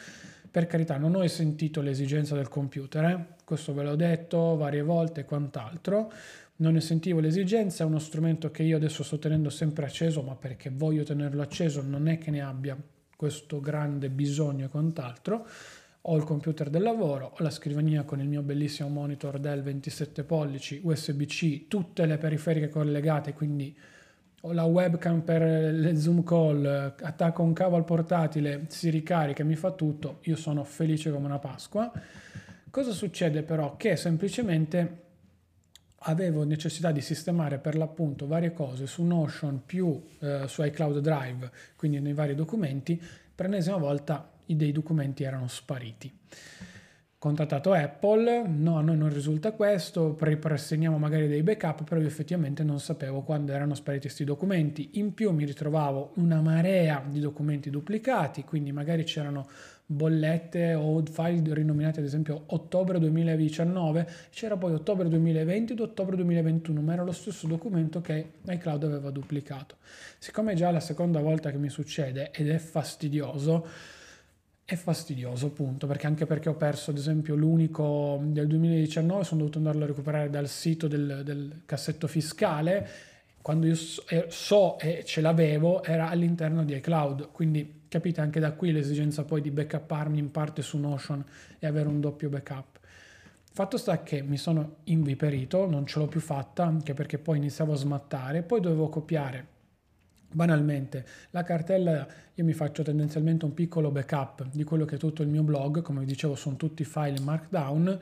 Per 0.50 0.66
carità, 0.66 0.98
non 0.98 1.14
ho 1.14 1.26
sentito 1.26 1.80
l'esigenza 1.80 2.34
del 2.34 2.48
computer, 2.48 3.04
eh? 3.04 3.24
questo 3.44 3.72
ve 3.72 3.84
l'ho 3.84 3.96
detto 3.96 4.56
varie 4.56 4.82
volte 4.82 5.20
e 5.22 5.24
quant'altro. 5.24 6.12
Non 6.56 6.74
ne 6.74 6.80
sentivo 6.80 7.20
l'esigenza, 7.20 7.84
è 7.84 7.86
uno 7.86 8.00
strumento 8.00 8.50
che 8.50 8.62
io 8.64 8.76
adesso 8.76 9.02
sto 9.02 9.18
tenendo 9.18 9.48
sempre 9.48 9.86
acceso, 9.86 10.22
ma 10.22 10.34
perché 10.34 10.70
voglio 10.70 11.04
tenerlo 11.04 11.40
acceso, 11.40 11.80
non 11.80 12.08
è 12.08 12.18
che 12.18 12.30
ne 12.30 12.42
abbia 12.42 12.76
questo 13.16 13.60
grande 13.60 14.10
bisogno 14.10 14.66
e 14.66 14.68
quant'altro 14.68 15.46
ho 16.10 16.16
il 16.16 16.24
computer 16.24 16.70
del 16.70 16.82
lavoro, 16.82 17.34
ho 17.38 17.42
la 17.42 17.50
scrivania 17.50 18.02
con 18.02 18.20
il 18.20 18.28
mio 18.28 18.40
bellissimo 18.40 18.88
monitor 18.88 19.38
Dell 19.38 19.62
27 19.62 20.24
pollici, 20.24 20.80
USB-C, 20.82 21.68
tutte 21.68 22.06
le 22.06 22.16
periferiche 22.16 22.70
collegate, 22.70 23.34
quindi 23.34 23.76
ho 24.40 24.52
la 24.52 24.64
webcam 24.64 25.20
per 25.20 25.42
le 25.42 25.96
Zoom 25.96 26.24
call, 26.24 26.94
attacco 26.98 27.42
un 27.42 27.52
cavo 27.52 27.76
al 27.76 27.84
portatile, 27.84 28.64
si 28.68 28.88
ricarica, 28.88 29.44
mi 29.44 29.54
fa 29.54 29.72
tutto, 29.72 30.20
io 30.22 30.36
sono 30.36 30.64
felice 30.64 31.10
come 31.10 31.26
una 31.26 31.38
Pasqua. 31.38 31.92
Cosa 32.70 32.92
succede 32.92 33.42
però? 33.42 33.76
Che 33.76 33.96
semplicemente 33.96 35.02
avevo 36.02 36.44
necessità 36.44 36.90
di 36.90 37.02
sistemare 37.02 37.58
per 37.58 37.76
l'appunto 37.76 38.26
varie 38.26 38.54
cose 38.54 38.86
su 38.86 39.02
Notion 39.02 39.62
più 39.66 40.02
eh, 40.20 40.44
su 40.46 40.62
iCloud 40.62 41.00
Drive, 41.00 41.50
quindi 41.76 42.00
nei 42.00 42.14
vari 42.14 42.34
documenti, 42.34 42.98
per 43.34 43.50
l'ennesima 43.50 43.76
volta 43.76 44.36
dei 44.56 44.72
documenti 44.72 45.22
erano 45.22 45.48
spariti. 45.48 46.12
Contattato 47.18 47.72
Apple, 47.72 48.46
no, 48.46 48.78
a 48.78 48.80
noi 48.80 48.96
non 48.96 49.12
risulta 49.12 49.50
questo, 49.50 50.16
ripristiniamo 50.20 50.98
magari 50.98 51.26
dei 51.26 51.42
backup, 51.42 51.82
però 51.82 52.00
io 52.00 52.06
effettivamente 52.06 52.62
non 52.62 52.78
sapevo 52.78 53.22
quando 53.22 53.50
erano 53.50 53.74
spariti 53.74 54.02
questi 54.02 54.22
documenti. 54.22 54.90
In 55.00 55.14
più 55.14 55.32
mi 55.32 55.44
ritrovavo 55.44 56.12
una 56.18 56.40
marea 56.40 57.02
di 57.04 57.18
documenti 57.18 57.70
duplicati, 57.70 58.44
quindi 58.44 58.70
magari 58.70 59.02
c'erano 59.02 59.48
bollette 59.84 60.74
o 60.74 61.02
file 61.10 61.54
rinominati 61.54 61.98
ad 61.98 62.04
esempio 62.04 62.44
ottobre 62.46 63.00
2019, 63.00 64.08
c'era 64.30 64.56
poi 64.56 64.74
ottobre 64.74 65.08
2020 65.08 65.72
ed 65.72 65.80
ottobre 65.80 66.14
2021, 66.14 66.80
ma 66.82 66.92
era 66.92 67.02
lo 67.02 67.10
stesso 67.10 67.48
documento 67.48 68.00
che 68.00 68.34
iCloud 68.46 68.84
aveva 68.84 69.10
duplicato. 69.10 69.78
Siccome 70.18 70.52
è 70.52 70.54
già 70.54 70.70
la 70.70 70.78
seconda 70.78 71.18
volta 71.18 71.50
che 71.50 71.58
mi 71.58 71.68
succede 71.68 72.30
ed 72.30 72.48
è 72.48 72.58
fastidioso, 72.58 73.66
è 74.70 74.76
fastidioso 74.76 75.46
appunto 75.46 75.86
perché 75.86 76.06
anche 76.06 76.26
perché 76.26 76.50
ho 76.50 76.54
perso 76.54 76.90
ad 76.90 76.98
esempio 76.98 77.34
l'unico 77.34 78.20
del 78.22 78.46
2019 78.48 79.24
sono 79.24 79.40
dovuto 79.40 79.56
andarlo 79.56 79.84
a 79.84 79.86
recuperare 79.86 80.28
dal 80.28 80.46
sito 80.46 80.86
del, 80.86 81.22
del 81.24 81.62
cassetto 81.64 82.06
fiscale. 82.06 82.86
Quando 83.40 83.66
io 83.66 83.74
so, 83.74 84.06
eh, 84.08 84.26
so 84.28 84.78
e 84.78 85.04
ce 85.06 85.22
l'avevo 85.22 85.82
era 85.82 86.10
all'interno 86.10 86.64
di 86.64 86.74
iCloud. 86.74 87.30
Quindi 87.32 87.84
capite 87.88 88.20
anche 88.20 88.40
da 88.40 88.52
qui 88.52 88.70
l'esigenza 88.70 89.24
poi 89.24 89.40
di 89.40 89.50
backupparmi 89.50 90.18
in 90.18 90.30
parte 90.30 90.60
su 90.60 90.76
Notion 90.76 91.24
e 91.58 91.66
avere 91.66 91.88
un 91.88 92.00
doppio 92.00 92.28
backup. 92.28 92.78
Fatto 93.50 93.78
sta 93.78 94.02
che 94.02 94.20
mi 94.20 94.36
sono 94.36 94.80
inviperito 94.84 95.66
non 95.66 95.86
ce 95.86 95.98
l'ho 95.98 96.08
più 96.08 96.20
fatta 96.20 96.64
anche 96.64 96.92
perché 96.92 97.16
poi 97.16 97.38
iniziavo 97.38 97.72
a 97.72 97.76
smattare. 97.76 98.42
Poi 98.42 98.60
dovevo 98.60 98.90
copiare 98.90 99.46
Banalmente, 100.30 101.06
la 101.30 101.42
cartella 101.42 102.06
io 102.34 102.44
mi 102.44 102.52
faccio 102.52 102.82
tendenzialmente 102.82 103.46
un 103.46 103.54
piccolo 103.54 103.90
backup 103.90 104.46
di 104.52 104.62
quello 104.62 104.84
che 104.84 104.96
è 104.96 104.98
tutto 104.98 105.22
il 105.22 105.28
mio 105.28 105.42
blog, 105.42 105.80
come 105.80 106.00
vi 106.00 106.06
dicevo 106.06 106.34
sono 106.34 106.56
tutti 106.56 106.84
file 106.84 107.18
Markdown, 107.20 107.98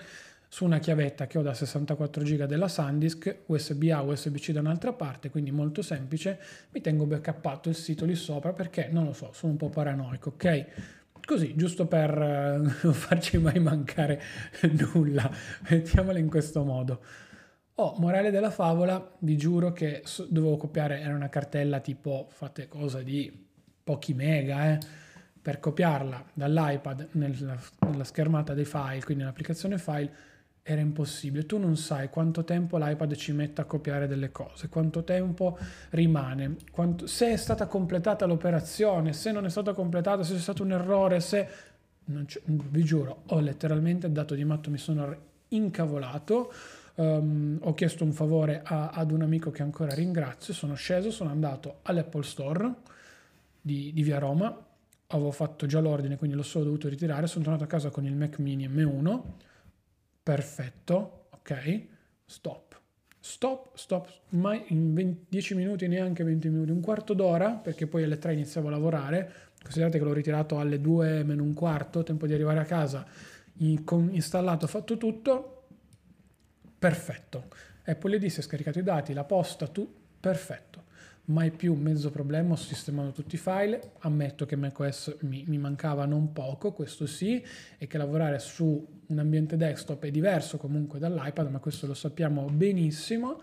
su 0.49 0.65
una 0.65 0.79
chiavetta 0.79 1.27
che 1.27 1.39
ho 1.39 1.43
da 1.43 1.55
64 1.55 2.25
GB 2.25 2.45
della 2.45 2.67
SanDisk, 2.67 3.43
USB 3.47 3.91
A, 3.93 4.03
USB 4.03 4.37
C 4.37 4.51
da 4.51 4.61
un'altra 4.61 4.93
parte, 4.93 5.31
quindi 5.31 5.53
molto 5.53 5.83
semplice, 5.83 6.39
mi 6.73 6.81
tengo 6.81 7.07
backuppato 7.07 7.69
il 7.69 7.77
sito 7.77 8.05
lì 8.05 8.17
sopra 8.17 8.53
perché 8.53 8.89
non 8.91 9.05
lo 9.05 9.12
so, 9.12 9.31
sono 9.33 9.53
un 9.53 9.59
po' 9.59 9.69
paranoico, 9.69 10.31
ok? 10.31 10.67
Così, 11.25 11.55
giusto 11.57 11.87
per 11.87 12.11
uh, 12.17 12.62
non 12.83 12.95
farci 12.95 13.39
mai 13.39 13.59
mancare 13.61 14.21
nulla, 14.93 15.31
mettiamola 15.69 16.19
in 16.19 16.29
questo 16.29 16.65
modo. 16.65 17.01
Oh, 17.79 17.95
morale 17.99 18.31
della 18.31 18.51
favola, 18.51 19.07
vi 19.19 19.37
giuro 19.37 19.71
che 19.71 20.03
dovevo 20.29 20.57
copiare, 20.57 21.01
era 21.01 21.15
una 21.15 21.29
cartella 21.29 21.81
tipo, 21.81 22.27
fate 22.31 22.69
cosa 22.69 23.03
di 23.03 23.31
pochi 23.85 24.15
mega, 24.15 24.73
eh, 24.73 24.79
per 25.43 25.61
copiarla 25.61 26.25
dall'iPad 26.33 27.09
nella, 27.12 27.61
nella 27.81 28.05
schermata 28.05 28.55
dei 28.55 28.65
file, 28.65 29.05
quindi 29.05 29.25
nell'applicazione 29.25 29.77
file, 29.77 30.11
era 30.62 30.81
impossibile. 30.81 31.45
Tu 31.45 31.59
non 31.59 31.77
sai 31.77 32.09
quanto 32.09 32.45
tempo 32.45 32.79
l'iPad 32.79 33.15
ci 33.15 33.33
mette 33.33 33.61
a 33.61 33.65
copiare 33.65 34.07
delle 34.07 34.33
cose, 34.33 34.71
quanto 34.71 35.05
tempo 35.05 35.59
rimane, 35.91 36.57
quanto, 36.73 37.07
se 37.07 37.33
è 37.33 37.37
stata 37.37 37.67
completata 37.67 38.25
l'operazione, 38.25 39.12
se 39.12 39.33
non 39.33 39.45
è 39.45 39.51
stata 39.51 39.75
completata, 39.75 40.23
se 40.23 40.33
c'è 40.33 40.41
stato 40.41 40.62
un 40.62 40.73
errore, 40.73 41.21
se 41.21 41.47
vi 42.07 42.85
giuro, 42.85 43.25
ho 43.27 43.39
letteralmente 43.39 44.11
dato 44.11 44.35
di 44.35 44.45
matto, 44.45 44.71
mi 44.71 44.79
sono 44.79 45.15
incavolato. 45.49 46.51
Um, 46.99 47.59
ho 47.61 47.75
chiesto 47.75 48.05
un 48.05 48.13
favore 48.13 48.63
a, 48.65 48.89
ad 48.89 49.11
un 49.11 49.21
amico 49.21 49.51
che 49.51 49.63
ancora 49.63 49.93
ringrazio, 49.93 50.55
sono 50.55 50.75
sceso, 50.75 51.11
sono 51.11 51.29
andato 51.29 51.81
all'Apple 51.83 52.23
Store 52.23 52.75
di, 53.61 53.93
di 53.93 54.03
via 54.03 54.19
Roma, 54.19 54.65
avevo 55.09 55.31
fatto 55.31 55.67
già 55.67 55.79
l'ordine, 55.81 56.17
quindi 56.17 56.37
l'ho 56.37 56.43
solo 56.43 56.65
dovuto 56.65 56.89
ritirare, 56.89 57.27
sono 57.27 57.45
tornato 57.45 57.65
a 57.65 57.67
casa 57.69 57.91
con 57.91 58.07
il 58.07 58.15
Mac 58.15 58.39
mini 58.39 58.67
M1, 58.67 59.21
perfetto, 60.23 61.27
ok, 61.33 61.85
stop, 62.25 62.81
stop, 63.21 63.77
stop, 63.77 64.09
mai 64.31 64.65
in 64.69 64.95
20, 64.95 65.27
10 65.29 65.55
minuti, 65.55 65.89
neanche 65.89 66.25
20 66.25 66.49
minuti, 66.49 66.71
un 66.71 66.81
quarto 66.81 67.13
d'ora, 67.13 67.51
perché 67.51 67.87
poi 67.87 68.05
alle 68.05 68.17
3 68.17 68.33
iniziavo 68.33 68.69
a 68.69 68.71
lavorare, 68.71 69.33
considerate 69.61 69.99
che 69.99 70.05
l'ho 70.05 70.15
ritirato 70.15 70.59
alle 70.59 70.81
2 70.81 71.25
meno 71.25 71.43
un 71.43 71.53
quarto, 71.53 72.03
tempo 72.03 72.27
di 72.27 72.33
arrivare 72.33 72.61
a 72.61 72.65
casa, 72.65 73.07
installato, 73.59 74.67
fatto 74.67 74.97
tutto, 74.97 75.56
perfetto. 76.87 77.49
Apple 77.85 78.16
ID 78.16 78.27
si 78.27 78.40
è 78.40 78.42
scaricato 78.42 78.79
i 78.79 78.83
dati, 78.83 79.12
la 79.12 79.25
posta, 79.25 79.66
tu, 79.66 79.92
perfetto 80.20 80.85
mai 81.29 81.51
più 81.51 81.75
mezzo 81.75 82.12
problema, 82.12 82.53
ho 82.53 82.57
sistemato 82.57 83.11
tutti 83.11 83.35
i 83.35 83.38
file, 83.38 83.94
ammetto 84.01 84.46
che 84.46 84.55
macOS 84.55 85.16
mi, 85.22 85.42
mi 85.49 85.59
mancava 85.59 86.05
non 86.07 86.33
poco, 86.33 86.70
questo 86.70 87.07
sì, 87.07 87.42
e 87.79 87.88
che 87.88 87.99
lavorare 87.99 88.38
su 88.38 89.03
un 89.07 89.18
ambiente 89.18 89.57
desktop 89.57 90.05
è 90.05 90.12
diverso 90.12 90.57
comunque 90.57 91.01
dall'iPad, 91.01 91.51
ma 91.51 91.59
questo 91.59 91.88
lo 91.88 91.94
sappiamo 91.94 92.44
benissimo, 92.44 93.42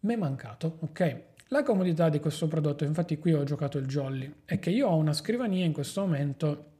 mi 0.00 0.14
è 0.14 0.16
mancato, 0.16 0.78
ok? 0.80 1.20
La 1.48 1.62
comodità 1.62 2.08
di 2.08 2.20
questo 2.20 2.48
prodotto, 2.48 2.84
infatti 2.84 3.18
qui 3.18 3.34
ho 3.34 3.44
giocato 3.44 3.76
il 3.76 3.84
jolly, 3.84 4.32
è 4.46 4.58
che 4.58 4.70
io 4.70 4.88
ho 4.88 4.96
una 4.96 5.12
scrivania 5.12 5.66
in 5.66 5.74
questo 5.74 6.00
momento 6.00 6.70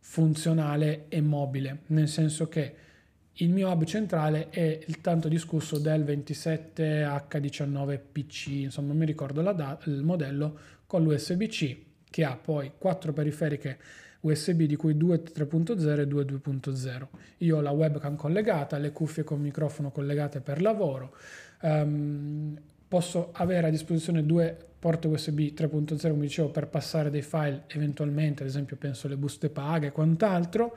funzionale 0.00 1.06
e 1.08 1.22
mobile, 1.22 1.84
nel 1.86 2.08
senso 2.08 2.48
che 2.48 2.74
il 3.36 3.50
mio 3.50 3.70
hub 3.70 3.84
centrale 3.84 4.50
è 4.50 4.80
il 4.86 5.00
tanto 5.00 5.28
discusso 5.28 5.78
del 5.78 6.04
27H19PC, 6.04 8.50
insomma 8.50 8.88
non 8.88 8.98
mi 8.98 9.06
ricordo 9.06 9.40
da- 9.40 9.78
il 9.84 10.02
modello, 10.02 10.58
con 10.86 11.02
l'USB-C 11.02 11.76
che 12.10 12.24
ha 12.24 12.36
poi 12.36 12.72
quattro 12.76 13.14
periferiche 13.14 13.78
USB 14.20 14.62
di 14.62 14.76
cui 14.76 14.96
2 14.96 15.22
3.0 15.22 16.00
e 16.00 16.06
2 16.06 16.24
2.0. 16.24 17.08
Io 17.38 17.56
ho 17.56 17.60
la 17.60 17.70
webcam 17.70 18.16
collegata, 18.16 18.78
le 18.78 18.92
cuffie 18.92 19.24
con 19.24 19.40
microfono 19.40 19.90
collegate 19.90 20.40
per 20.40 20.60
lavoro, 20.60 21.16
um, 21.62 22.56
posso 22.86 23.30
avere 23.32 23.68
a 23.68 23.70
disposizione 23.70 24.24
due 24.24 24.54
porte 24.78 25.08
USB 25.08 25.38
3.0 25.54 26.10
come 26.10 26.22
dicevo 26.22 26.50
per 26.50 26.68
passare 26.68 27.08
dei 27.08 27.22
file 27.22 27.64
eventualmente, 27.68 28.42
ad 28.42 28.48
esempio 28.48 28.76
penso 28.76 29.06
alle 29.06 29.16
buste 29.16 29.48
paga 29.48 29.86
e 29.86 29.92
quant'altro, 29.92 30.76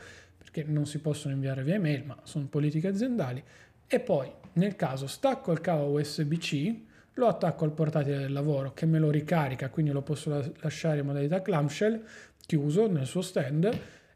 che 0.52 0.64
non 0.64 0.86
si 0.86 1.00
possono 1.00 1.34
inviare 1.34 1.64
via 1.64 1.76
email, 1.76 2.06
ma 2.06 2.18
sono 2.24 2.46
politiche 2.46 2.88
aziendali. 2.88 3.44
E 3.88 4.00
poi, 4.00 4.32
nel 4.54 4.76
caso, 4.76 5.08
stacco 5.08 5.52
il 5.52 5.62
cavo 5.62 6.00
USB-C, 6.00 6.76
lo 7.14 7.28
attacco 7.28 7.64
al 7.64 7.72
portatile 7.72 8.18
del 8.18 8.34
lavoro 8.34 8.74
che 8.74 8.86
me 8.86 9.00
lo 9.00 9.10
ricarica, 9.10 9.70
quindi 9.70 9.92
lo 9.92 10.02
posso 10.02 10.54
lasciare 10.60 11.00
in 11.00 11.06
modalità 11.06 11.42
clamshell, 11.42 12.04
chiuso 12.46 12.90
nel 12.90 13.06
suo 13.06 13.22
stand, 13.22 13.70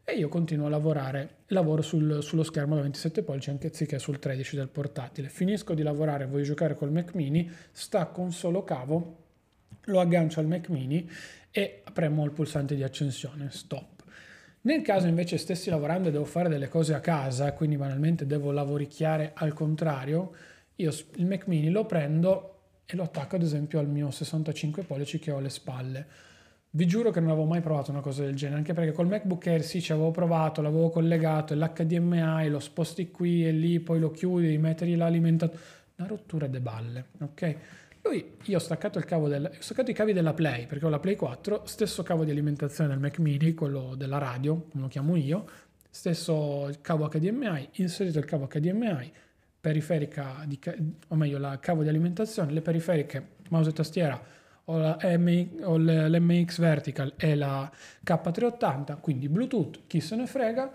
e 0.04 0.14
io 0.14 0.28
continuo 0.28 0.66
a 0.66 0.70
lavorare. 0.70 1.36
Lavoro 1.48 1.82
sul, 1.82 2.22
sullo 2.22 2.42
schermo 2.42 2.74
da 2.74 2.82
27 2.82 3.22
pollici 3.22 3.50
anziché 3.50 3.98
sul 3.98 4.18
13 4.18 4.56
del 4.56 4.68
portatile. 4.68 5.28
Finisco 5.28 5.72
di 5.74 5.82
lavorare, 5.82 6.26
voglio 6.26 6.44
giocare 6.44 6.74
col 6.74 6.90
Mac 6.90 7.14
mini, 7.14 7.50
stacco 7.70 8.20
un 8.20 8.32
solo 8.32 8.64
cavo, 8.64 9.16
lo 9.84 10.00
aggancio 10.00 10.40
al 10.40 10.46
Mac 10.46 10.68
mini 10.68 11.08
e 11.50 11.82
premo 11.92 12.24
il 12.24 12.32
pulsante 12.32 12.74
di 12.74 12.82
accensione, 12.82 13.50
stop. 13.50 13.99
Nel 14.62 14.82
caso 14.82 15.06
invece 15.06 15.38
stessi 15.38 15.70
lavorando 15.70 16.08
e 16.08 16.10
devo 16.10 16.26
fare 16.26 16.50
delle 16.50 16.68
cose 16.68 16.92
a 16.92 17.00
casa, 17.00 17.54
quindi 17.54 17.78
banalmente 17.78 18.26
devo 18.26 18.52
lavoricchiare 18.52 19.32
al 19.34 19.54
contrario, 19.54 20.32
io 20.76 20.92
il 21.14 21.24
Mac 21.24 21.46
mini 21.46 21.70
lo 21.70 21.86
prendo 21.86 22.56
e 22.84 22.94
lo 22.94 23.04
attacco 23.04 23.36
ad 23.36 23.42
esempio 23.42 23.78
al 23.78 23.88
mio 23.88 24.10
65 24.10 24.82
pollici 24.82 25.18
che 25.18 25.30
ho 25.30 25.38
alle 25.38 25.48
spalle. 25.48 26.06
Vi 26.72 26.86
giuro 26.86 27.10
che 27.10 27.20
non 27.20 27.30
avevo 27.30 27.46
mai 27.46 27.62
provato 27.62 27.90
una 27.90 28.00
cosa 28.00 28.22
del 28.22 28.34
genere, 28.34 28.58
anche 28.58 28.74
perché 28.74 28.92
col 28.92 29.06
MacBook 29.06 29.46
Air 29.46 29.62
sì 29.62 29.80
ci 29.80 29.92
avevo 29.92 30.10
provato, 30.10 30.60
l'avevo 30.60 30.90
collegato, 30.90 31.54
l'HDMI, 31.54 32.48
lo 32.48 32.60
sposti 32.60 33.10
qui 33.10 33.46
e 33.46 33.52
lì, 33.52 33.80
poi 33.80 33.98
lo 33.98 34.10
chiudi, 34.10 34.58
mettergli 34.58 34.94
l'alimentazione, 34.94 35.64
una 35.96 36.08
rottura 36.08 36.46
de 36.46 36.60
balle, 36.60 37.04
ok? 37.20 37.56
Lui, 38.02 38.36
io 38.44 38.56
ho 38.56 38.60
staccato, 38.60 38.98
del, 39.28 39.50
ho 39.52 39.60
staccato 39.60 39.90
i 39.90 39.94
cavi 39.94 40.12
della 40.12 40.32
Play, 40.32 40.66
perché 40.66 40.86
ho 40.86 40.88
la 40.88 40.98
Play 40.98 41.16
4, 41.16 41.66
stesso 41.66 42.02
cavo 42.02 42.24
di 42.24 42.30
alimentazione 42.30 42.88
del 42.90 42.98
Mac 42.98 43.18
mini, 43.18 43.52
quello 43.52 43.94
della 43.94 44.16
radio, 44.16 44.66
come 44.70 44.84
lo 44.84 44.88
chiamo 44.88 45.16
io, 45.16 45.46
stesso 45.90 46.70
cavo 46.80 47.08
HDMI, 47.08 47.68
inserito 47.72 48.18
il 48.18 48.24
cavo 48.24 48.46
HDMI, 48.46 49.12
periferica, 49.60 50.42
di, 50.46 50.58
o 51.08 51.14
meglio, 51.14 51.36
il 51.36 51.58
cavo 51.60 51.82
di 51.82 51.90
alimentazione, 51.90 52.52
le 52.52 52.62
periferiche, 52.62 53.26
mouse 53.50 53.68
e 53.68 53.72
tastiera, 53.74 54.20
ho, 54.64 54.78
la 54.78 54.96
MX, 55.02 55.46
ho 55.62 55.76
l'MX 55.76 56.58
Vertical 56.58 57.12
e 57.16 57.34
la 57.34 57.70
K380, 58.04 58.98
quindi 58.98 59.28
Bluetooth, 59.28 59.80
chi 59.86 60.00
se 60.00 60.16
ne 60.16 60.26
frega, 60.26 60.72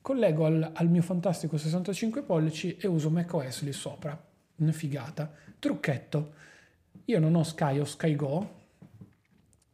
collego 0.00 0.46
al, 0.46 0.70
al 0.72 0.88
mio 0.88 1.02
fantastico 1.02 1.58
65 1.58 2.22
pollici 2.22 2.76
e 2.78 2.86
uso 2.86 3.10
macOS 3.10 3.62
lì 3.62 3.72
sopra. 3.72 4.18
Una 4.56 4.72
figata. 4.72 5.30
Trucchetto 5.58 6.32
io 7.06 7.18
non 7.18 7.34
ho 7.34 7.42
Sky, 7.42 7.78
ho 7.78 7.84
SkyGo. 7.84 8.60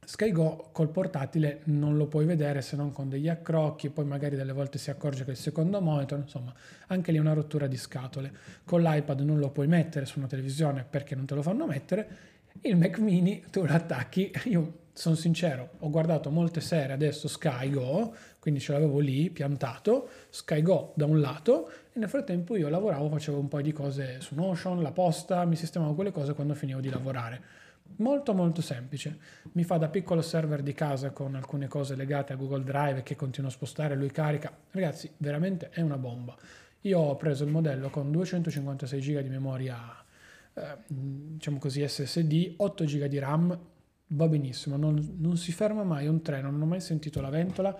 SkyGo 0.04 0.70
col 0.72 0.88
portatile 0.88 1.60
non 1.64 1.98
lo 1.98 2.06
puoi 2.06 2.24
vedere 2.24 2.62
se 2.62 2.76
non 2.76 2.92
con 2.92 3.10
degli 3.10 3.28
accrocchi, 3.28 3.90
poi 3.90 4.06
magari 4.06 4.36
delle 4.36 4.52
volte 4.52 4.78
si 4.78 4.88
accorge 4.88 5.24
che 5.24 5.30
è 5.30 5.32
il 5.32 5.38
secondo 5.38 5.82
monitor, 5.82 6.18
insomma, 6.18 6.54
anche 6.86 7.12
lì 7.12 7.18
una 7.18 7.34
rottura 7.34 7.66
di 7.66 7.76
scatole. 7.76 8.32
Con 8.64 8.80
l'iPad 8.80 9.20
non 9.20 9.38
lo 9.38 9.50
puoi 9.50 9.66
mettere 9.66 10.06
su 10.06 10.18
una 10.18 10.26
televisione 10.26 10.86
perché 10.88 11.14
non 11.14 11.26
te 11.26 11.34
lo 11.34 11.42
fanno 11.42 11.66
mettere. 11.66 12.08
Il 12.62 12.76
Mac 12.76 12.98
mini 12.98 13.44
tu 13.50 13.64
lo 13.64 13.72
attacchi, 13.72 14.32
io 14.44 14.86
sono 14.98 15.14
sincero, 15.14 15.70
ho 15.78 15.90
guardato 15.90 16.28
molte 16.28 16.60
serie 16.60 16.92
adesso 16.92 17.28
SkyGo, 17.28 18.16
quindi 18.40 18.58
ce 18.58 18.72
l'avevo 18.72 18.98
lì 18.98 19.30
piantato, 19.30 20.08
SkyGo 20.30 20.94
da 20.96 21.04
un 21.04 21.20
lato 21.20 21.70
e 21.92 22.00
nel 22.00 22.08
frattempo 22.08 22.56
io 22.56 22.68
lavoravo, 22.68 23.08
facevo 23.08 23.38
un 23.38 23.46
po' 23.46 23.62
di 23.62 23.70
cose 23.70 24.20
su 24.20 24.34
Notion, 24.34 24.82
la 24.82 24.90
posta, 24.90 25.44
mi 25.44 25.54
sistemavo 25.54 25.94
quelle 25.94 26.10
cose 26.10 26.34
quando 26.34 26.54
finivo 26.54 26.80
di 26.80 26.90
lavorare. 26.90 27.40
Molto 27.98 28.34
molto 28.34 28.60
semplice, 28.60 29.18
mi 29.52 29.62
fa 29.62 29.76
da 29.76 29.88
piccolo 29.88 30.20
server 30.20 30.62
di 30.62 30.74
casa 30.74 31.10
con 31.10 31.36
alcune 31.36 31.68
cose 31.68 31.94
legate 31.94 32.32
a 32.32 32.36
Google 32.36 32.64
Drive 32.64 33.04
che 33.04 33.14
continuo 33.14 33.50
a 33.50 33.52
spostare, 33.52 33.94
lui 33.94 34.10
carica. 34.10 34.52
Ragazzi, 34.72 35.08
veramente 35.18 35.70
è 35.70 35.80
una 35.80 35.96
bomba. 35.96 36.36
Io 36.82 36.98
ho 36.98 37.16
preso 37.16 37.44
il 37.44 37.50
modello 37.50 37.88
con 37.88 38.10
256 38.10 39.00
GB 39.00 39.20
di 39.20 39.28
memoria, 39.28 39.78
eh, 40.54 40.76
diciamo 40.86 41.58
così, 41.58 41.86
SSD, 41.86 42.54
8 42.56 42.84
GB 42.84 43.04
di 43.04 43.18
RAM, 43.20 43.58
va 44.08 44.28
benissimo, 44.28 44.76
non, 44.76 45.16
non 45.18 45.36
si 45.36 45.52
ferma 45.52 45.82
mai, 45.84 46.06
un 46.06 46.22
treno, 46.22 46.50
non 46.50 46.62
ho 46.62 46.66
mai 46.66 46.80
sentito 46.80 47.20
la 47.20 47.30
ventola, 47.30 47.76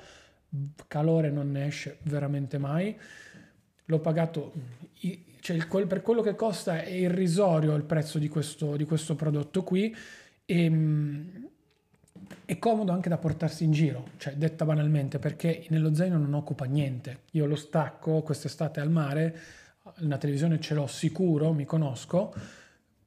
calore 0.86 1.30
non 1.30 1.50
ne 1.50 1.66
esce 1.66 1.98
veramente 2.02 2.58
mai 2.58 2.96
l'ho 3.88 4.00
pagato, 4.00 4.52
cioè 5.40 5.56
il, 5.56 5.86
per 5.86 6.02
quello 6.02 6.20
che 6.20 6.34
costa 6.34 6.82
è 6.82 6.90
irrisorio 6.90 7.74
il 7.74 7.84
prezzo 7.84 8.18
di 8.18 8.28
questo, 8.28 8.76
di 8.76 8.84
questo 8.84 9.14
prodotto 9.14 9.62
qui 9.62 9.94
e 10.44 10.64
ehm, 10.64 11.48
è 12.44 12.58
comodo 12.58 12.92
anche 12.92 13.08
da 13.08 13.16
portarsi 13.16 13.64
in 13.64 13.72
giro, 13.72 14.10
cioè 14.18 14.34
detta 14.34 14.64
banalmente, 14.64 15.18
perché 15.18 15.64
nello 15.68 15.94
zaino 15.94 16.18
non 16.18 16.34
occupa 16.34 16.66
niente. 16.66 17.20
Io 17.32 17.46
lo 17.46 17.56
stacco 17.56 18.20
quest'estate 18.22 18.80
al 18.80 18.90
mare, 18.90 19.38
una 20.00 20.18
televisione 20.18 20.60
ce 20.60 20.74
l'ho 20.74 20.86
sicuro, 20.86 21.52
mi 21.52 21.64
conosco, 21.64 22.34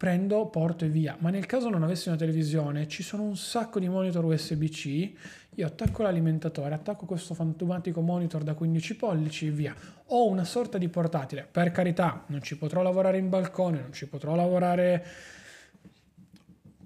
prendo, 0.02 0.48
porto 0.48 0.84
e 0.84 0.88
via. 0.88 1.16
Ma 1.20 1.30
nel 1.30 1.46
caso 1.46 1.70
non 1.70 1.84
avessi 1.84 2.08
una 2.08 2.18
televisione, 2.18 2.88
ci 2.88 3.04
sono 3.04 3.22
un 3.22 3.38
sacco 3.38 3.80
di 3.80 3.88
monitor 3.88 4.26
USB-C 4.26 5.12
io 5.54 5.68
attacco 5.68 6.02
l'alimentatore, 6.02 6.74
attacco 6.74 7.06
questo 7.06 7.36
fantomatico 7.36 8.02
monitor 8.02 8.42
da 8.42 8.56
15 8.56 8.96
pollici 8.96 9.46
e 9.46 9.52
via. 9.52 9.76
Ho 10.08 10.28
una 10.28 10.44
sorta 10.44 10.80
di 10.80 10.90
portatile, 10.90 11.48
per 11.50 11.72
carità, 11.72 12.24
non 12.28 12.42
ci 12.42 12.58
potrò 12.58 12.82
lavorare 12.82 13.20
in 13.20 13.30
balcone, 13.30 13.80
non 13.80 13.94
ci 13.94 14.08
potrò 14.08 14.34
lavorare 14.34 15.06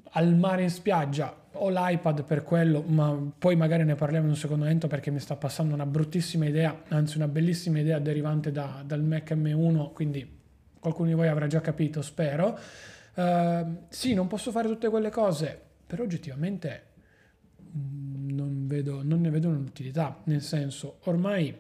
al 0.10 0.36
mare 0.36 0.64
in 0.64 0.70
spiaggia, 0.70 1.34
ho 1.54 1.70
l'iPad 1.70 2.26
per 2.26 2.44
quello, 2.44 2.82
ma 2.82 3.18
poi 3.40 3.56
magari 3.56 3.86
ne 3.86 3.96
parliamo 3.96 4.26
in 4.26 4.32
un 4.32 4.38
secondo 4.38 4.64
momento 4.64 4.88
perché 4.88 5.10
mi 5.10 5.20
sta 5.20 5.38
passando 5.38 5.74
una 5.74 5.86
bruttissima 5.86 6.48
idea, 6.48 6.82
anzi 6.90 7.16
una 7.16 7.30
bellissima 7.30 7.80
idea 7.80 7.98
derivante 8.00 8.52
da, 8.52 8.84
dal 8.86 9.04
Mac 9.04 9.32
M1, 9.32 9.94
quindi 9.94 10.40
qualcuno 10.82 11.08
di 11.08 11.16
voi 11.16 11.30
avrà 11.30 11.48
già 11.48 11.62
capito, 11.62 12.02
spero. 12.02 12.60
Uh, 13.16 13.86
sì, 13.90 14.14
non 14.14 14.28
posso 14.28 14.52
fare 14.52 14.68
tutte 14.68 14.90
quelle 14.90 15.10
cose, 15.10 15.60
però 15.88 16.04
oggettivamente 16.04 16.84
non, 17.74 18.68
vedo, 18.68 19.04
non 19.04 19.22
ne 19.22 19.30
vedo 19.30 19.50
un'utilità, 19.50 20.22
nel 20.26 20.42
senso 20.42 21.00
ormai 21.04 21.56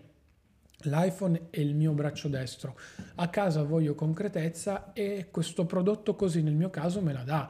l'iPhone 0.79 1.47
è 1.49 1.59
il 1.59 1.75
mio 1.75 1.93
braccio 1.93 2.27
destro, 2.27 2.77
a 3.15 3.27
casa 3.29 3.63
voglio 3.63 3.95
concretezza 3.95 4.93
e 4.93 5.27
questo 5.31 5.65
prodotto 5.65 6.15
così 6.15 6.41
nel 6.41 6.53
mio 6.53 6.69
caso 6.69 7.01
me 7.01 7.13
la 7.13 7.23
dà 7.23 7.49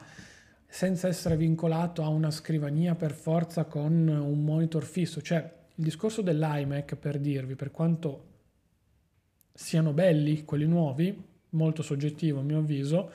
senza 0.66 1.08
essere 1.08 1.36
vincolato 1.36 2.02
a 2.02 2.08
una 2.08 2.30
scrivania 2.30 2.94
per 2.94 3.12
forza 3.12 3.64
con 3.64 4.08
un 4.08 4.44
monitor 4.44 4.84
fisso, 4.84 5.22
cioè 5.22 5.38
il 5.74 5.84
discorso 5.84 6.22
dell'iMac 6.22 6.96
per 6.96 7.18
dirvi, 7.18 7.54
per 7.54 7.70
quanto 7.70 8.24
siano 9.52 9.92
belli 9.92 10.44
quelli 10.44 10.66
nuovi, 10.66 11.24
molto 11.50 11.82
soggettivo 11.82 12.40
a 12.40 12.42
mio 12.42 12.58
avviso, 12.58 13.10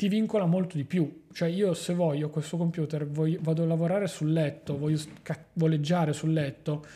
ti, 0.00 0.08
vincola 0.08 0.46
molto 0.46 0.76
di 0.76 0.84
più. 0.84 1.24
Cioè 1.30 1.48
io 1.48 1.74
se 1.74 1.92
voglio 1.92 2.30
questo 2.30 2.56
computer, 2.56 3.06
voglio, 3.06 3.38
vado 3.42 3.64
a 3.64 3.66
lavorare 3.66 4.06
sul 4.06 4.32
letto, 4.32 4.78
voglio 4.78 4.98
voleggiare 5.52 6.14
sul 6.14 6.32
letto, 6.32 6.86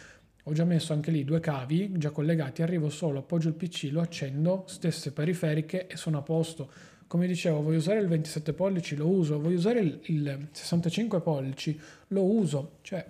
ho 0.43 0.53
già 0.53 0.65
messo 0.65 0.95
anche 0.95 1.11
lì 1.11 1.23
due 1.23 1.39
cavi 1.39 1.93
già 1.99 2.11
collegati, 2.11 2.63
arrivo 2.63 2.89
solo, 2.89 3.19
appoggio 3.19 3.49
il 3.49 3.55
PC, 3.55 3.89
lo 3.91 4.01
accendo, 4.01 4.65
stesse 4.67 5.13
periferiche 5.13 5.87
e 5.87 5.97
sono 5.97 6.19
a 6.19 6.23
posto. 6.23 6.71
Come 7.07 7.27
dicevo, 7.27 7.61
voglio 7.61 7.77
usare 7.77 8.01
il 8.01 8.09
27 8.09 8.55
pollici, 8.55 8.97
lo 8.97 9.09
uso, 9.09 9.39
voglio 9.39 9.59
usare 9.59 9.81
il, 9.81 10.01
il 10.05 10.49
65 10.51 11.21
pollici, 11.21 11.79
lo 12.09 12.25
uso. 12.25 12.79
Cioè, 12.81 13.05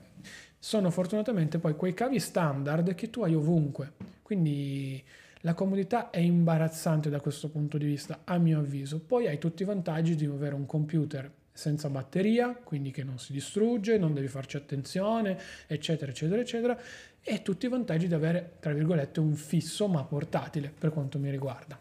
sono 0.58 0.90
fortunatamente 0.90 1.58
poi 1.58 1.76
quei 1.76 1.94
cavi 1.94 2.18
standard 2.18 2.94
che 2.94 3.10
tu 3.10 3.22
hai 3.22 3.34
ovunque. 3.34 3.92
Quindi 4.22 5.02
la 5.44 5.52
comodità 5.52 6.08
è 6.08 6.20
imbarazzante 6.20 7.10
da 7.10 7.20
questo 7.20 7.50
punto 7.50 7.76
di 7.76 7.84
vista, 7.84 8.20
a 8.24 8.38
mio 8.38 8.60
avviso. 8.60 8.98
Poi 8.98 9.26
hai 9.26 9.38
tutti 9.38 9.62
i 9.62 9.66
vantaggi 9.66 10.14
di 10.14 10.24
avere 10.24 10.54
un 10.54 10.64
computer 10.64 11.30
senza 11.52 11.90
batteria, 11.90 12.54
quindi 12.54 12.90
che 12.90 13.04
non 13.04 13.18
si 13.18 13.32
distrugge, 13.32 13.98
non 13.98 14.14
devi 14.14 14.26
farci 14.26 14.56
attenzione, 14.56 15.38
eccetera, 15.66 16.10
eccetera, 16.10 16.40
eccetera, 16.40 16.78
e 17.20 17.42
tutti 17.42 17.66
i 17.66 17.68
vantaggi 17.68 18.08
di 18.08 18.14
avere, 18.14 18.56
tra 18.58 18.72
virgolette, 18.72 19.20
un 19.20 19.34
fisso 19.34 19.86
ma 19.86 20.02
portatile 20.02 20.72
per 20.76 20.90
quanto 20.90 21.18
mi 21.18 21.30
riguarda. 21.30 21.78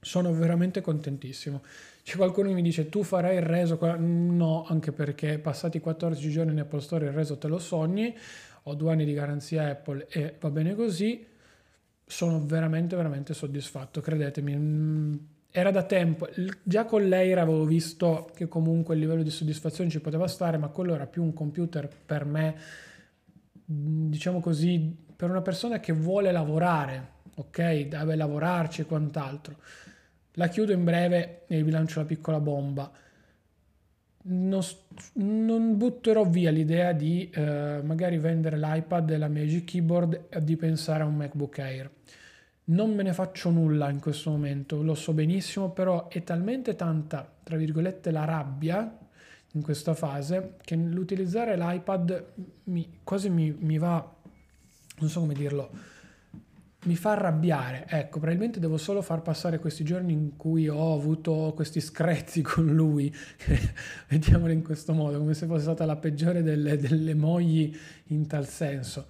Sono 0.00 0.32
veramente 0.32 0.80
contentissimo. 0.80 1.62
C'è 2.02 2.16
qualcuno 2.16 2.48
che 2.48 2.54
mi 2.54 2.62
dice 2.62 2.88
tu 2.88 3.04
farai 3.04 3.36
il 3.36 3.42
reso? 3.42 3.78
No, 3.96 4.64
anche 4.66 4.90
perché 4.90 5.38
passati 5.38 5.78
14 5.78 6.30
giorni 6.30 6.50
in 6.50 6.58
Apple 6.58 6.80
Store 6.80 7.06
il 7.06 7.12
reso 7.12 7.38
te 7.38 7.46
lo 7.46 7.60
sogni, 7.60 8.12
ho 8.64 8.74
due 8.74 8.90
anni 8.90 9.04
di 9.04 9.12
garanzia 9.14 9.68
Apple 9.68 10.08
e 10.08 10.34
va 10.40 10.50
bene 10.50 10.74
così. 10.74 11.30
Sono 12.12 12.44
veramente, 12.44 12.94
veramente 12.94 13.32
soddisfatto, 13.34 14.00
credetemi. 14.00 14.54
Mm, 14.54 15.14
era 15.50 15.70
da 15.70 15.82
tempo, 15.84 16.28
già 16.62 16.84
con 16.84 17.08
lei 17.08 17.32
avevo 17.32 17.64
visto 17.64 18.30
che 18.34 18.48
comunque 18.48 18.94
il 18.94 19.00
livello 19.00 19.22
di 19.22 19.30
soddisfazione 19.30 19.90
ci 19.90 20.00
poteva 20.00 20.26
stare, 20.26 20.56
ma 20.58 20.68
quello 20.68 20.94
era 20.94 21.06
più 21.06 21.22
un 21.22 21.32
computer 21.32 21.88
per 22.04 22.24
me, 22.24 22.56
mm, 23.70 24.10
diciamo 24.10 24.40
così, 24.40 24.94
per 25.16 25.30
una 25.30 25.42
persona 25.42 25.80
che 25.80 25.92
vuole 25.92 26.32
lavorare, 26.32 27.08
ok? 27.36 27.86
Deve 27.88 28.16
lavorarci 28.16 28.82
e 28.82 28.84
quant'altro 28.84 29.56
la 30.36 30.48
chiudo 30.48 30.72
in 30.72 30.84
breve 30.84 31.42
e 31.46 31.62
vi 31.62 31.70
lancio 31.70 32.00
la 32.00 32.06
piccola 32.06 32.40
bomba. 32.40 32.90
Non, 34.24 34.60
non 35.14 35.76
butterò 35.76 36.24
via 36.24 36.50
l'idea 36.50 36.92
di 36.92 37.28
eh, 37.30 37.80
magari 37.82 38.18
vendere 38.18 38.56
l'iPad 38.56 39.10
e 39.10 39.18
la 39.18 39.28
Magic 39.28 39.64
Keyboard 39.64 40.26
e 40.28 40.40
di 40.44 40.56
pensare 40.56 41.02
a 41.02 41.06
un 41.06 41.16
MacBook 41.16 41.58
Air. 41.58 41.90
Non 42.64 42.94
me 42.94 43.02
ne 43.02 43.12
faccio 43.12 43.50
nulla 43.50 43.90
in 43.90 43.98
questo 43.98 44.30
momento, 44.30 44.82
lo 44.82 44.94
so 44.94 45.12
benissimo, 45.12 45.70
però 45.70 46.08
è 46.08 46.22
talmente 46.22 46.76
tanta, 46.76 47.28
tra 47.42 47.56
virgolette, 47.56 48.12
la 48.12 48.24
rabbia 48.24 48.98
in 49.54 49.62
questa 49.62 49.94
fase 49.94 50.56
che 50.62 50.76
l'utilizzare 50.76 51.56
l'iPad 51.56 52.24
mi, 52.64 53.00
quasi 53.02 53.28
mi, 53.28 53.54
mi 53.58 53.78
va, 53.78 54.14
non 54.98 55.08
so 55.08 55.20
come 55.20 55.34
dirlo, 55.34 55.70
mi 56.84 56.96
fa 56.96 57.12
arrabbiare. 57.12 57.86
Ecco, 57.88 58.18
probabilmente 58.18 58.58
devo 58.58 58.76
solo 58.76 59.02
far 59.02 59.22
passare 59.22 59.58
questi 59.58 59.84
giorni 59.84 60.12
in 60.12 60.36
cui 60.36 60.68
ho 60.68 60.94
avuto 60.94 61.52
questi 61.54 61.80
screzzi 61.80 62.42
con 62.42 62.66
lui, 62.66 63.14
vediamolo 64.08 64.52
in 64.52 64.62
questo 64.62 64.92
modo, 64.92 65.18
come 65.18 65.34
se 65.34 65.46
fosse 65.46 65.62
stata 65.62 65.84
la 65.84 65.96
peggiore 65.96 66.42
delle, 66.42 66.76
delle 66.76 67.14
mogli 67.14 67.76
in 68.08 68.26
tal 68.26 68.46
senso. 68.46 69.06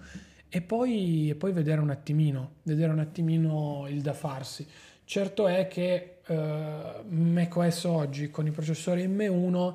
E 0.49 0.61
poi, 0.61 1.29
e 1.29 1.35
poi, 1.35 1.51
vedere 1.51 1.81
un 1.81 1.89
attimino, 1.89 2.55
vedere 2.63 2.91
un 2.91 2.99
attimino 2.99 3.87
il 3.89 4.01
da 4.01 4.13
farsi. 4.13 4.67
Certo 5.05 5.47
è 5.47 5.67
che 5.67 6.19
eh, 6.25 7.03
macOS 7.07 7.83
oggi 7.85 8.29
con 8.29 8.45
i 8.45 8.51
processori 8.51 9.07
M1 9.07 9.73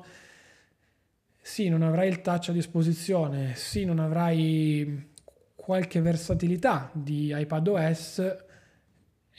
sì, 1.41 1.67
non 1.67 1.81
avrai 1.81 2.07
il 2.07 2.21
touch 2.21 2.49
a 2.49 2.51
disposizione, 2.51 3.55
sì, 3.55 3.83
non 3.83 3.97
avrai 3.97 5.08
qualche 5.69 6.01
versatilità 6.01 6.89
di 6.91 7.31
iPadOS, 7.31 8.37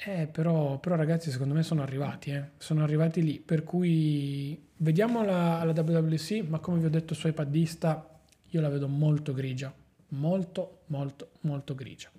eh, 0.04 0.28
però, 0.30 0.78
però 0.78 0.94
ragazzi 0.94 1.28
secondo 1.28 1.54
me 1.54 1.64
sono 1.64 1.82
arrivati, 1.82 2.30
eh. 2.30 2.50
sono 2.56 2.84
arrivati 2.84 3.20
lì, 3.20 3.40
per 3.40 3.64
cui 3.64 4.56
vediamo 4.76 5.24
la, 5.24 5.64
la 5.64 5.72
WWC, 5.72 6.46
ma 6.46 6.60
come 6.60 6.78
vi 6.78 6.86
ho 6.86 6.88
detto 6.88 7.14
su 7.14 7.26
iPadista 7.26 8.08
io 8.50 8.60
la 8.60 8.68
vedo 8.68 8.86
molto 8.86 9.32
grigia, 9.32 9.74
molto 10.10 10.82
molto 10.86 11.30
molto 11.40 11.74
grigia. 11.74 12.10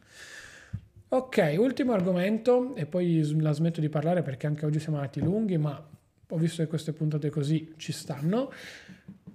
Ok, 1.08 1.56
ultimo 1.58 1.94
argomento 1.94 2.76
e 2.76 2.86
poi 2.86 3.40
la 3.40 3.54
smetto 3.54 3.80
di 3.80 3.88
parlare 3.88 4.24
perché 4.24 4.46
anche 4.46 4.66
oggi 4.66 4.82
siamo 4.82 4.98
andati 4.98 5.22
lunghi, 5.22 5.58
ma 5.58 5.82
ho 6.28 6.38
visto 6.38 6.62
che 6.62 6.68
queste 6.68 6.92
puntate 6.92 7.30
così 7.30 7.76
ci 7.78 7.94
stanno. 7.94 8.52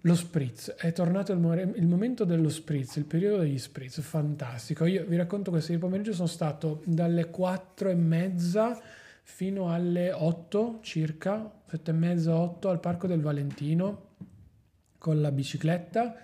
Lo 0.07 0.14
spritz, 0.14 0.71
è 0.77 0.92
tornato 0.92 1.33
il, 1.33 1.73
il, 1.75 1.87
momento 1.88 2.25
dello 2.25 2.49
spritz, 2.49 2.95
il 2.95 3.07
periodo 3.07 3.38
degli 3.38 3.59
spritz, 3.59 4.01
fantastico. 4.01 4.85
Io 4.85 5.05
vi 5.05 5.16
racconto 5.16 5.51
questo, 5.51 5.73
ieri 5.73 5.83
pomeriggio 5.83 6.12
sono 6.12 6.29
stato 6.29 6.81
dalle 6.85 7.29
4 7.29 7.88
e 7.88 7.95
mezza 7.97 8.81
fino 9.25 9.73
alle 9.73 10.12
8 10.12 10.79
circa, 10.81 11.51
7 11.69 11.90
e 11.90 11.95
mezza, 11.95 12.37
8 12.37 12.69
al 12.69 12.79
Parco 12.79 13.09
del 13.09 13.21
Valentino 13.21 14.11
con 14.97 15.21
la 15.21 15.33
bicicletta, 15.33 16.14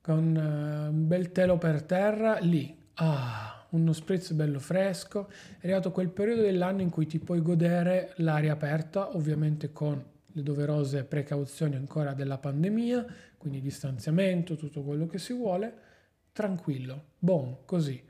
con 0.00 0.36
uh, 0.36 0.92
un 0.94 1.08
bel 1.08 1.32
telo 1.32 1.58
per 1.58 1.82
terra, 1.82 2.38
lì, 2.38 2.72
ah, 2.94 3.66
uno 3.70 3.92
spritz 3.92 4.30
bello 4.34 4.60
fresco. 4.60 5.28
È 5.58 5.64
arrivato 5.64 5.90
quel 5.90 6.10
periodo 6.10 6.42
dell'anno 6.42 6.80
in 6.80 6.90
cui 6.90 7.06
ti 7.06 7.18
puoi 7.18 7.42
godere 7.42 8.12
l'aria 8.18 8.52
aperta, 8.52 9.16
ovviamente 9.16 9.72
con 9.72 10.00
le 10.32 10.42
doverose 10.42 11.04
precauzioni 11.04 11.76
ancora 11.76 12.12
della 12.12 12.38
pandemia, 12.38 13.04
quindi 13.36 13.60
distanziamento, 13.60 14.56
tutto 14.56 14.82
quello 14.82 15.06
che 15.06 15.18
si 15.18 15.32
vuole, 15.32 15.72
tranquillo, 16.32 17.04
buon, 17.18 17.64
così. 17.64 18.02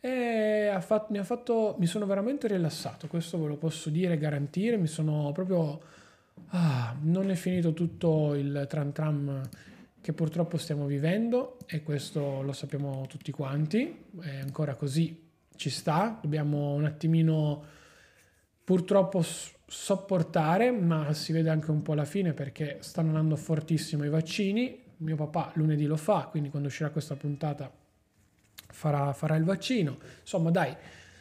E 0.00 0.66
ha 0.66 0.80
fatto, 0.80 1.12
mi, 1.12 1.18
ha 1.18 1.24
fatto, 1.24 1.76
mi 1.78 1.86
sono 1.86 2.06
veramente 2.06 2.48
rilassato, 2.48 3.06
questo 3.06 3.40
ve 3.40 3.48
lo 3.48 3.56
posso 3.56 3.90
dire, 3.90 4.18
garantire, 4.18 4.76
mi 4.76 4.86
sono 4.86 5.30
proprio... 5.32 5.98
Ah, 6.52 6.96
non 7.02 7.30
è 7.30 7.34
finito 7.34 7.74
tutto 7.74 8.34
il 8.34 8.64
tram 8.66 8.92
tram 8.92 9.48
che 10.00 10.12
purtroppo 10.12 10.56
stiamo 10.56 10.86
vivendo 10.86 11.58
e 11.66 11.82
questo 11.82 12.40
lo 12.42 12.52
sappiamo 12.52 13.06
tutti 13.06 13.30
quanti, 13.30 14.06
è 14.22 14.38
ancora 14.38 14.74
così, 14.74 15.28
ci 15.56 15.68
sta, 15.68 16.18
dobbiamo 16.20 16.72
un 16.72 16.86
attimino 16.86 17.62
purtroppo 18.64 19.22
sopportare, 19.72 20.72
ma 20.72 21.12
si 21.12 21.32
vede 21.32 21.48
anche 21.48 21.70
un 21.70 21.80
po' 21.80 21.92
alla 21.92 22.04
fine 22.04 22.32
perché 22.32 22.78
stanno 22.80 23.10
andando 23.10 23.36
fortissimo 23.36 24.04
i 24.04 24.08
vaccini. 24.08 24.82
Mio 24.96 25.14
papà 25.14 25.52
lunedì 25.54 25.86
lo 25.86 25.96
fa, 25.96 26.26
quindi 26.28 26.50
quando 26.50 26.66
uscirà 26.66 26.90
questa 26.90 27.14
puntata 27.14 27.70
farà, 28.66 29.12
farà 29.12 29.36
il 29.36 29.44
vaccino. 29.44 29.98
Insomma, 30.22 30.50
dai, 30.50 30.76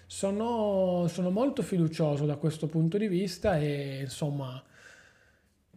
sono, 0.08 1.06
sono, 1.08 1.30
molto 1.30 1.62
fiducioso 1.62 2.26
da 2.26 2.38
questo 2.38 2.66
punto 2.66 2.98
di 2.98 3.08
vista 3.08 3.60
e 3.60 4.00
insomma 4.02 4.62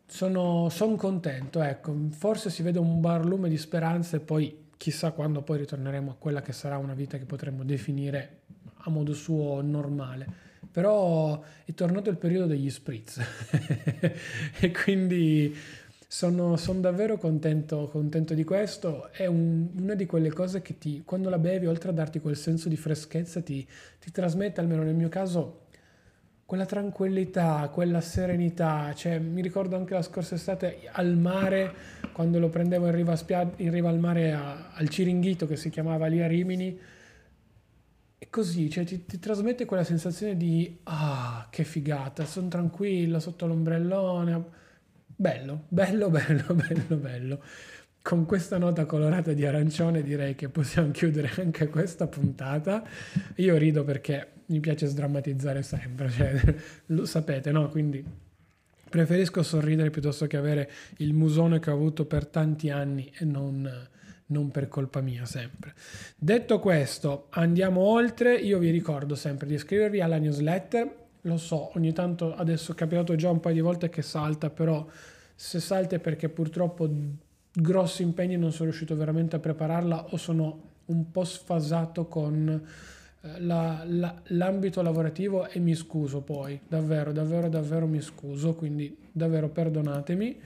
sono, 0.07 0.71
sono 0.71 0.97
contento. 0.97 1.61
Ecco, 1.61 1.95
forse 2.09 2.49
si 2.49 2.63
vede 2.63 2.79
un 2.79 3.03
barlume 3.03 3.51
di 3.51 3.59
speranza 3.59 4.17
e 4.17 4.21
poi 4.21 4.71
chissà 4.79 5.13
quando 5.13 5.43
poi 5.43 5.59
ritorneremo 5.59 6.13
a 6.13 6.17
quella 6.19 6.41
che 6.41 6.55
sarà 6.55 6.79
una 6.79 6.95
vita 6.95 7.19
che 7.19 7.27
potremmo 7.27 7.65
definire 7.65 8.41
a 8.85 8.91
modo 8.91 9.13
suo 9.13 9.61
normale 9.61 10.52
però 10.73 11.41
è 11.65 11.75
tornato 11.75 12.09
il 12.09 12.17
periodo 12.17 12.47
degli 12.47 12.71
spritz 12.71 13.21
e 14.59 14.71
quindi 14.73 15.55
sono, 16.09 16.57
sono 16.57 16.81
davvero 16.81 17.19
contento, 17.19 17.89
contento, 17.89 18.35
di 18.35 18.45
questo. 18.45 19.11
È 19.13 19.27
un, 19.27 19.69
una 19.79 19.95
di 19.95 20.07
quelle 20.07 20.31
cose 20.31 20.61
che 20.61 20.77
ti, 20.77 21.03
quando 21.05 21.31
la 21.31 21.39
bevi, 21.39 21.67
oltre 21.67 21.91
a 21.91 21.93
darti 21.93 22.21
quel 22.21 22.37
senso 22.37 22.69
di 22.69 22.77
freschezza, 22.77 23.41
ti, 23.41 23.67
ti 23.99 24.11
trasmette, 24.11 24.61
almeno 24.61 24.83
nel 24.83 24.95
mio 24.95 25.09
caso, 25.09 25.61
quella 26.45 26.67
tranquillità, 26.67 27.69
quella 27.73 28.03
serenità. 28.03 28.93
Cioè, 28.95 29.19
mi 29.19 29.41
ricordo 29.41 29.77
anche 29.77 29.95
la 29.95 30.03
scorsa 30.03 30.35
estate 30.35 30.81
al 30.93 31.17
mare, 31.17 31.73
quando 32.13 32.39
lo 32.39 32.51
prendevo 32.51 32.87
in 32.87 32.95
riva, 32.95 33.17
spia- 33.17 33.51
in 33.57 33.71
riva 33.71 33.89
al 33.89 33.99
mare 33.99 34.33
a, 34.33 34.73
al 34.73 34.89
Ciringhito 34.91 35.47
che 35.47 35.57
si 35.57 35.71
chiamava 35.71 36.09
lì 36.09 36.23
a 36.23 36.27
Rimini 36.27 36.79
così, 38.33 38.71
cioè 38.71 38.85
ti, 38.85 39.05
ti, 39.05 39.19
trasmette 39.19 39.67
quella 39.67 39.85
sensazione 39.85 40.39
di 40.39 40.79
ah, 40.85 41.49
che 41.51 41.65
figata, 41.65 42.25
sono 42.25 42.49
tranquillo 42.49 43.21
sotto 43.21 43.47
l'ombrellone. 43.47 44.43
Bello, 45.15 45.65
bello, 45.69 46.09
bello, 46.11 46.55
bello, 46.55 46.97
bello. 46.97 47.43
Con 48.01 48.25
questa 48.25 48.57
nota 48.57 48.87
colorata 48.87 49.35
di 49.35 49.45
arancione 49.45 50.03
direi 50.03 50.35
che 50.35 50.49
possiamo 50.49 50.91
chiudere 50.93 51.31
anche 51.43 51.69
questa 51.69 52.07
puntata. 52.07 52.83
Io 53.37 53.59
rido 53.59 53.85
perché 53.85 54.29
mi 54.47 54.61
piace 54.61 54.87
sdrammatizzare 54.87 55.63
sempre, 55.63 56.09
cioè, 56.09 56.57
lo 56.87 57.05
sapete, 57.05 57.53
no? 57.53 57.69
Quindi 57.69 58.03
preferisco 58.89 59.43
sorridere 59.43 59.91
piuttosto 59.91 60.27
che 60.27 60.39
avere 60.39 60.71
il 60.99 61.13
musone 61.13 61.59
che 61.59 61.69
ho 61.71 61.75
avuto 61.75 62.07
per 62.07 62.27
tanti 62.27 62.71
anni 62.71 63.13
e 63.15 63.27
non, 63.27 63.71
non 64.33 64.51
per 64.51 64.67
colpa 64.69 65.01
mia 65.01 65.25
sempre. 65.25 65.75
Detto 66.17 66.59
questo, 66.59 67.27
andiamo 67.31 67.83
oltre. 67.83 68.35
Io 68.35 68.59
vi 68.59 68.71
ricordo 68.71 69.15
sempre 69.15 69.47
di 69.47 69.55
iscrivervi 69.55 70.01
alla 70.01 70.19
newsletter. 70.19 71.01
Lo 71.23 71.37
so, 71.37 71.71
ogni 71.77 71.93
tanto 71.93 72.35
adesso 72.35 72.73
è 72.73 72.75
capitato 72.75 73.15
già 73.15 73.31
un 73.31 73.39
paio 73.39 73.55
di 73.55 73.61
volte 73.61 73.89
che 73.89 74.03
salta, 74.03 74.51
però 74.51 74.85
se 75.35 75.61
salta 75.61 75.97
è 75.97 75.99
perché 76.01 76.29
purtroppo 76.29 76.91
grossi 77.53 78.03
impegni 78.03 78.37
non 78.37 78.51
sono 78.51 78.71
riuscito 78.71 78.97
veramente 78.97 79.37
a 79.37 79.39
prepararla 79.39 80.07
o 80.11 80.17
sono 80.17 80.71
un 80.87 81.11
po' 81.11 81.25
sfasato 81.25 82.07
con 82.07 82.67
la, 83.39 83.85
la, 83.87 84.21
l'ambito 84.29 84.83
lavorativo 84.83 85.49
e 85.49 85.61
mi 85.61 85.75
scuso 85.75 86.23
poi, 86.23 86.61
davvero, 86.67 87.13
davvero, 87.13 87.49
davvero 87.49 87.87
mi 87.87 88.01
scuso, 88.01 88.55
quindi 88.55 88.97
davvero 89.13 89.49
perdonatemi. 89.49 90.41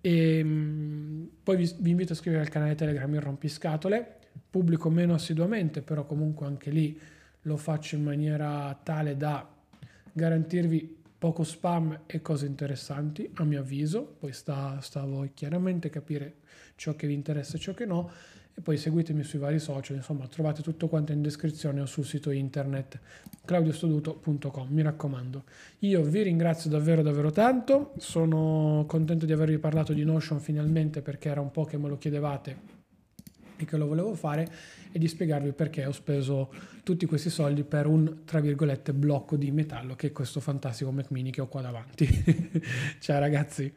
E 0.00 0.42
mm, 0.42 1.24
poi 1.42 1.56
vi, 1.56 1.74
vi 1.78 1.90
invito 1.90 2.12
a 2.12 2.14
iscrivervi 2.14 2.44
al 2.44 2.52
canale 2.52 2.74
Telegram 2.74 3.12
Il 3.14 3.20
Rompiscatole, 3.20 4.16
pubblico 4.50 4.90
meno 4.90 5.14
assiduamente, 5.14 5.82
però 5.82 6.04
comunque 6.04 6.46
anche 6.46 6.70
lì 6.70 6.98
lo 7.42 7.56
faccio 7.56 7.96
in 7.96 8.02
maniera 8.02 8.78
tale 8.82 9.16
da 9.16 9.48
garantirvi 10.12 10.96
poco 11.18 11.44
spam 11.44 12.02
e 12.06 12.20
cose 12.20 12.46
interessanti, 12.46 13.30
a 13.34 13.44
mio 13.44 13.60
avviso, 13.60 14.16
poi 14.18 14.32
sta, 14.32 14.80
sta 14.80 15.02
a 15.02 15.06
voi 15.06 15.32
chiaramente 15.34 15.88
capire 15.88 16.36
ciò 16.76 16.94
che 16.94 17.06
vi 17.06 17.14
interessa 17.14 17.56
e 17.56 17.60
ciò 17.60 17.74
che 17.74 17.84
no 17.84 18.10
e 18.58 18.60
poi 18.60 18.76
seguitemi 18.76 19.22
sui 19.22 19.38
vari 19.38 19.60
social, 19.60 19.94
insomma 19.94 20.26
trovate 20.26 20.62
tutto 20.62 20.88
quanto 20.88 21.12
in 21.12 21.22
descrizione 21.22 21.80
o 21.80 21.86
sul 21.86 22.04
sito 22.04 22.32
internet 22.32 22.98
claudiostoduto.com, 23.44 24.66
mi 24.70 24.82
raccomando. 24.82 25.44
Io 25.80 26.02
vi 26.02 26.22
ringrazio 26.22 26.68
davvero 26.68 27.02
davvero 27.02 27.30
tanto, 27.30 27.92
sono 27.98 28.84
contento 28.88 29.26
di 29.26 29.32
avervi 29.32 29.58
parlato 29.58 29.92
di 29.92 30.02
Notion 30.02 30.40
finalmente 30.40 31.02
perché 31.02 31.28
era 31.28 31.40
un 31.40 31.52
po' 31.52 31.66
che 31.66 31.78
me 31.78 31.88
lo 31.88 31.98
chiedevate 31.98 32.76
e 33.54 33.64
che 33.64 33.76
lo 33.76 33.86
volevo 33.86 34.14
fare 34.14 34.50
e 34.90 34.98
di 34.98 35.06
spiegarvi 35.06 35.52
perché 35.52 35.86
ho 35.86 35.92
speso 35.92 36.52
tutti 36.82 37.06
questi 37.06 37.30
soldi 37.30 37.62
per 37.62 37.86
un, 37.86 38.24
tra 38.24 38.40
virgolette, 38.40 38.92
blocco 38.92 39.36
di 39.36 39.52
metallo 39.52 39.94
che 39.94 40.08
è 40.08 40.12
questo 40.12 40.40
fantastico 40.40 40.90
Mac 40.90 41.10
mini 41.10 41.30
che 41.30 41.40
ho 41.40 41.46
qua 41.46 41.60
davanti. 41.60 42.08
Ciao 42.98 43.20
ragazzi! 43.20 43.72